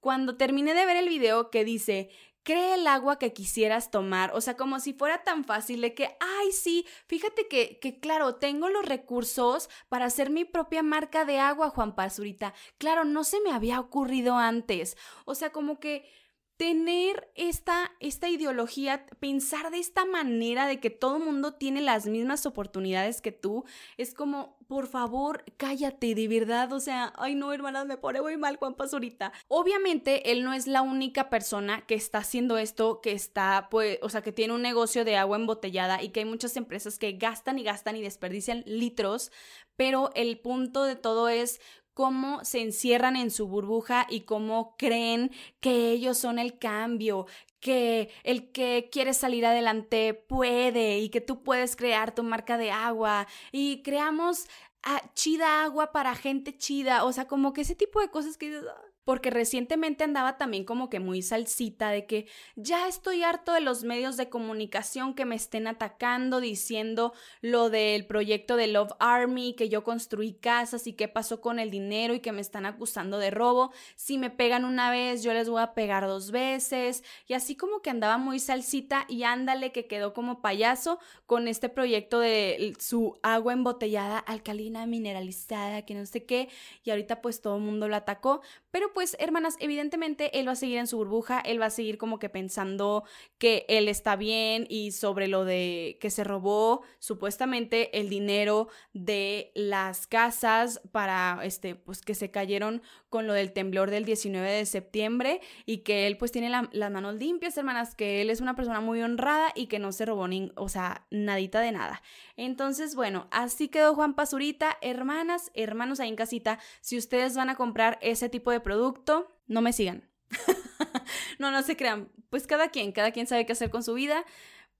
cuando 0.00 0.36
terminé 0.36 0.74
de 0.74 0.86
ver 0.86 0.98
el 0.98 1.08
video 1.08 1.50
que 1.50 1.64
dice, 1.64 2.10
cree 2.42 2.74
el 2.74 2.86
agua 2.86 3.18
que 3.18 3.32
quisieras 3.32 3.90
tomar, 3.90 4.32
o 4.34 4.40
sea, 4.40 4.56
como 4.56 4.80
si 4.80 4.92
fuera 4.92 5.22
tan 5.24 5.44
fácil 5.44 5.80
de 5.80 5.94
que, 5.94 6.16
ay, 6.20 6.52
sí, 6.52 6.86
fíjate 7.06 7.48
que, 7.48 7.78
que 7.78 8.00
claro, 8.00 8.36
tengo 8.36 8.68
los 8.68 8.86
recursos 8.86 9.68
para 9.88 10.06
hacer 10.06 10.30
mi 10.30 10.44
propia 10.44 10.82
marca 10.82 11.24
de 11.24 11.38
agua, 11.38 11.70
Juan 11.70 11.94
Pazurita. 11.94 12.54
Claro, 12.78 13.04
no 13.04 13.24
se 13.24 13.40
me 13.40 13.52
había 13.52 13.80
ocurrido 13.80 14.36
antes. 14.36 14.96
O 15.24 15.34
sea, 15.34 15.52
como 15.52 15.80
que 15.80 16.10
tener 16.58 17.30
esta, 17.36 17.92
esta 18.00 18.28
ideología, 18.28 19.06
pensar 19.20 19.70
de 19.70 19.78
esta 19.78 20.04
manera 20.04 20.66
de 20.66 20.80
que 20.80 20.90
todo 20.90 21.20
mundo 21.20 21.54
tiene 21.54 21.80
las 21.80 22.06
mismas 22.06 22.46
oportunidades 22.46 23.20
que 23.20 23.30
tú, 23.30 23.64
es 23.96 24.12
como, 24.12 24.58
por 24.66 24.88
favor, 24.88 25.44
cállate, 25.56 26.16
de 26.16 26.26
verdad, 26.26 26.72
o 26.72 26.80
sea, 26.80 27.12
ay 27.16 27.36
no, 27.36 27.52
hermanas, 27.52 27.86
me 27.86 27.96
pone 27.96 28.20
muy 28.20 28.36
mal 28.36 28.56
Juan 28.56 28.74
Pazurita. 28.74 29.32
Obviamente, 29.46 30.32
él 30.32 30.42
no 30.42 30.52
es 30.52 30.66
la 30.66 30.82
única 30.82 31.30
persona 31.30 31.86
que 31.86 31.94
está 31.94 32.18
haciendo 32.18 32.58
esto, 32.58 33.00
que 33.00 33.12
está, 33.12 33.68
pues, 33.70 34.00
o 34.02 34.08
sea, 34.08 34.22
que 34.22 34.32
tiene 34.32 34.52
un 34.52 34.62
negocio 34.62 35.04
de 35.04 35.16
agua 35.16 35.36
embotellada 35.36 36.02
y 36.02 36.08
que 36.08 36.20
hay 36.20 36.26
muchas 36.26 36.56
empresas 36.56 36.98
que 36.98 37.12
gastan 37.12 37.60
y 37.60 37.62
gastan 37.62 37.94
y 37.94 38.02
desperdician 38.02 38.64
litros, 38.66 39.30
pero 39.76 40.10
el 40.16 40.40
punto 40.40 40.82
de 40.82 40.96
todo 40.96 41.28
es 41.28 41.60
cómo 41.98 42.44
se 42.44 42.60
encierran 42.60 43.16
en 43.16 43.32
su 43.32 43.48
burbuja 43.48 44.06
y 44.08 44.20
cómo 44.20 44.76
creen 44.78 45.32
que 45.58 45.90
ellos 45.90 46.16
son 46.16 46.38
el 46.38 46.56
cambio, 46.56 47.26
que 47.58 48.08
el 48.22 48.52
que 48.52 48.88
quiere 48.92 49.12
salir 49.12 49.44
adelante 49.44 50.14
puede 50.14 51.00
y 51.00 51.08
que 51.08 51.20
tú 51.20 51.42
puedes 51.42 51.74
crear 51.74 52.14
tu 52.14 52.22
marca 52.22 52.56
de 52.56 52.70
agua. 52.70 53.26
Y 53.50 53.82
creamos 53.82 54.46
ah, 54.84 55.10
chida 55.14 55.64
agua 55.64 55.90
para 55.90 56.14
gente 56.14 56.56
chida, 56.56 57.02
o 57.04 57.12
sea, 57.12 57.26
como 57.26 57.52
que 57.52 57.62
ese 57.62 57.74
tipo 57.74 58.00
de 58.00 58.10
cosas 58.10 58.36
que 58.36 58.46
dices, 58.46 58.64
porque 59.08 59.30
recientemente 59.30 60.04
andaba 60.04 60.36
también 60.36 60.64
como 60.64 60.90
que 60.90 61.00
muy 61.00 61.22
salsita 61.22 61.88
de 61.88 62.04
que 62.04 62.26
ya 62.56 62.86
estoy 62.86 63.22
harto 63.22 63.54
de 63.54 63.62
los 63.62 63.82
medios 63.82 64.18
de 64.18 64.28
comunicación 64.28 65.14
que 65.14 65.24
me 65.24 65.34
estén 65.34 65.66
atacando 65.66 66.42
diciendo 66.42 67.14
lo 67.40 67.70
del 67.70 68.04
proyecto 68.04 68.56
de 68.56 68.66
Love 68.66 68.92
Army, 68.98 69.54
que 69.54 69.70
yo 69.70 69.82
construí 69.82 70.34
casas 70.34 70.86
y 70.86 70.92
qué 70.92 71.08
pasó 71.08 71.40
con 71.40 71.58
el 71.58 71.70
dinero 71.70 72.12
y 72.12 72.20
que 72.20 72.32
me 72.32 72.42
están 72.42 72.66
acusando 72.66 73.18
de 73.18 73.30
robo. 73.30 73.72
Si 73.96 74.18
me 74.18 74.28
pegan 74.28 74.66
una 74.66 74.90
vez, 74.90 75.22
yo 75.22 75.32
les 75.32 75.48
voy 75.48 75.62
a 75.62 75.72
pegar 75.72 76.06
dos 76.06 76.30
veces. 76.30 77.02
Y 77.26 77.32
así 77.32 77.56
como 77.56 77.80
que 77.80 77.88
andaba 77.88 78.18
muy 78.18 78.38
salsita 78.38 79.06
y 79.08 79.22
ándale 79.22 79.72
que 79.72 79.86
quedó 79.86 80.12
como 80.12 80.42
payaso 80.42 80.98
con 81.24 81.48
este 81.48 81.70
proyecto 81.70 82.20
de 82.20 82.76
su 82.78 83.18
agua 83.22 83.54
embotellada, 83.54 84.18
alcalina, 84.18 84.84
mineralizada, 84.84 85.86
que 85.86 85.94
no 85.94 86.04
sé 86.04 86.26
qué. 86.26 86.50
Y 86.84 86.90
ahorita 86.90 87.22
pues 87.22 87.40
todo 87.40 87.56
el 87.56 87.62
mundo 87.62 87.88
lo 87.88 87.96
atacó. 87.96 88.42
Pero 88.70 88.92
pues, 88.98 89.16
hermanas, 89.20 89.54
evidentemente 89.60 90.40
él 90.40 90.48
va 90.48 90.52
a 90.54 90.56
seguir 90.56 90.78
en 90.78 90.88
su 90.88 90.96
burbuja, 90.96 91.38
él 91.38 91.62
va 91.62 91.66
a 91.66 91.70
seguir 91.70 91.98
como 91.98 92.18
que 92.18 92.28
pensando 92.28 93.04
que 93.38 93.64
él 93.68 93.86
está 93.86 94.16
bien 94.16 94.66
y 94.68 94.90
sobre 94.90 95.28
lo 95.28 95.44
de 95.44 95.98
que 96.00 96.10
se 96.10 96.24
robó 96.24 96.82
supuestamente 96.98 97.96
el 98.00 98.08
dinero 98.08 98.66
de 98.94 99.52
las 99.54 100.08
casas 100.08 100.80
para, 100.90 101.38
este, 101.44 101.76
pues 101.76 102.02
que 102.02 102.16
se 102.16 102.32
cayeron 102.32 102.82
con 103.08 103.28
lo 103.28 103.34
del 103.34 103.52
temblor 103.52 103.92
del 103.92 104.04
19 104.04 104.50
de 104.50 104.66
septiembre 104.66 105.42
y 105.64 105.78
que 105.78 106.08
él 106.08 106.16
pues 106.16 106.32
tiene 106.32 106.50
las 106.50 106.90
manos 106.90 107.14
limpias, 107.14 107.56
hermanas, 107.56 107.94
que 107.94 108.20
él 108.20 108.30
es 108.30 108.40
una 108.40 108.56
persona 108.56 108.80
muy 108.80 109.00
honrada 109.00 109.52
y 109.54 109.68
que 109.68 109.78
no 109.78 109.92
se 109.92 110.06
robó 110.06 110.26
ni, 110.26 110.50
o 110.56 110.68
sea, 110.68 111.06
nadita 111.12 111.60
de 111.60 111.70
nada. 111.70 112.02
Entonces, 112.36 112.96
bueno, 112.96 113.28
así 113.30 113.68
quedó 113.68 113.94
Juan 113.94 114.14
Pazurita, 114.14 114.76
hermanas, 114.80 115.52
hermanos 115.54 116.00
ahí 116.00 116.08
en 116.08 116.16
casita, 116.16 116.58
si 116.80 116.98
ustedes 116.98 117.36
van 117.36 117.48
a 117.48 117.54
comprar 117.54 117.98
ese 118.02 118.28
tipo 118.28 118.50
de 118.50 118.58
productos, 118.92 119.24
no 119.46 119.60
me 119.60 119.72
sigan. 119.72 120.08
no, 121.38 121.50
no 121.50 121.62
se 121.62 121.76
crean. 121.76 122.08
Pues 122.30 122.46
cada 122.46 122.68
quien, 122.68 122.92
cada 122.92 123.12
quien 123.12 123.26
sabe 123.26 123.46
qué 123.46 123.52
hacer 123.52 123.70
con 123.70 123.82
su 123.82 123.94
vida, 123.94 124.24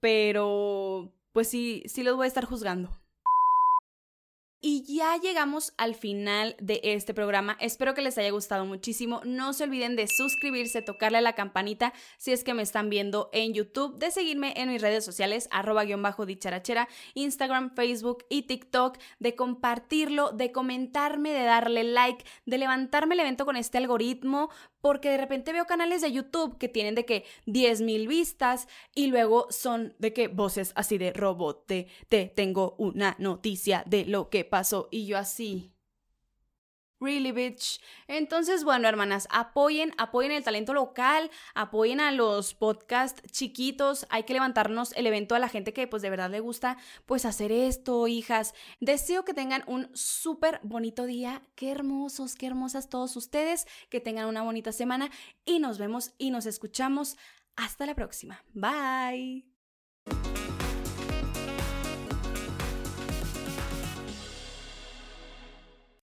pero 0.00 1.12
pues 1.32 1.48
sí, 1.48 1.82
sí 1.86 2.02
los 2.02 2.16
voy 2.16 2.24
a 2.24 2.28
estar 2.28 2.44
juzgando. 2.44 2.90
Y 4.60 4.82
ya 4.92 5.16
llegamos 5.16 5.72
al 5.76 5.94
final 5.94 6.56
de 6.58 6.80
este 6.82 7.14
programa. 7.14 7.56
Espero 7.60 7.94
que 7.94 8.02
les 8.02 8.18
haya 8.18 8.32
gustado 8.32 8.66
muchísimo. 8.66 9.20
No 9.24 9.52
se 9.52 9.62
olviden 9.62 9.94
de 9.94 10.08
suscribirse, 10.08 10.82
tocarle 10.82 11.20
la 11.20 11.36
campanita 11.36 11.92
si 12.16 12.32
es 12.32 12.42
que 12.42 12.54
me 12.54 12.62
están 12.62 12.90
viendo 12.90 13.30
en 13.32 13.54
YouTube, 13.54 13.98
de 13.98 14.10
seguirme 14.10 14.54
en 14.56 14.68
mis 14.70 14.82
redes 14.82 15.04
sociales, 15.04 15.48
arroba 15.52 15.84
guion 15.84 16.02
bajo 16.02 16.26
dicharachera, 16.26 16.88
Instagram, 17.14 17.72
Facebook 17.76 18.24
y 18.28 18.42
TikTok, 18.42 18.98
de 19.20 19.36
compartirlo, 19.36 20.32
de 20.32 20.50
comentarme, 20.50 21.30
de 21.30 21.44
darle 21.44 21.84
like, 21.84 22.24
de 22.44 22.58
levantarme 22.58 23.14
el 23.14 23.20
evento 23.20 23.46
con 23.46 23.54
este 23.54 23.78
algoritmo, 23.78 24.50
porque 24.80 25.10
de 25.10 25.18
repente 25.18 25.52
veo 25.52 25.66
canales 25.66 26.02
de 26.02 26.12
YouTube 26.12 26.58
que 26.58 26.68
tienen 26.68 26.94
de 26.94 27.04
que 27.04 27.24
10 27.46 27.80
mil 27.82 28.08
vistas 28.08 28.68
y 28.94 29.08
luego 29.08 29.46
son 29.50 29.94
de 29.98 30.12
que 30.12 30.28
voces 30.28 30.72
así 30.74 30.98
de 30.98 31.12
robot, 31.12 31.66
de 31.66 31.88
te 32.08 32.26
tengo 32.26 32.74
una 32.78 33.16
noticia 33.18 33.82
de 33.86 34.04
lo 34.04 34.28
que 34.30 34.44
pasó 34.44 34.88
y 34.90 35.06
yo 35.06 35.18
así. 35.18 35.72
Really, 37.00 37.30
bitch. 37.30 37.80
Entonces, 38.08 38.64
bueno, 38.64 38.88
hermanas, 38.88 39.28
apoyen, 39.30 39.94
apoyen 39.98 40.32
el 40.32 40.42
talento 40.42 40.74
local, 40.74 41.30
apoyen 41.54 42.00
a 42.00 42.10
los 42.10 42.54
podcasts 42.54 43.22
chiquitos. 43.30 44.06
Hay 44.10 44.24
que 44.24 44.32
levantarnos 44.32 44.92
el 44.92 45.06
evento 45.06 45.36
a 45.36 45.38
la 45.38 45.48
gente 45.48 45.72
que, 45.72 45.86
pues, 45.86 46.02
de 46.02 46.10
verdad 46.10 46.30
le 46.30 46.40
gusta, 46.40 46.76
pues, 47.06 47.24
hacer 47.24 47.52
esto, 47.52 48.08
hijas. 48.08 48.52
Deseo 48.80 49.24
que 49.24 49.32
tengan 49.32 49.62
un 49.68 49.90
súper 49.94 50.58
bonito 50.64 51.06
día. 51.06 51.42
Qué 51.54 51.70
hermosos, 51.70 52.34
qué 52.34 52.46
hermosas 52.46 52.88
todos 52.88 53.14
ustedes. 53.16 53.66
Que 53.90 54.00
tengan 54.00 54.26
una 54.26 54.42
bonita 54.42 54.72
semana 54.72 55.08
y 55.44 55.60
nos 55.60 55.78
vemos 55.78 56.12
y 56.18 56.30
nos 56.30 56.46
escuchamos. 56.46 57.16
Hasta 57.54 57.86
la 57.86 57.94
próxima. 57.94 58.42
Bye. 58.54 59.47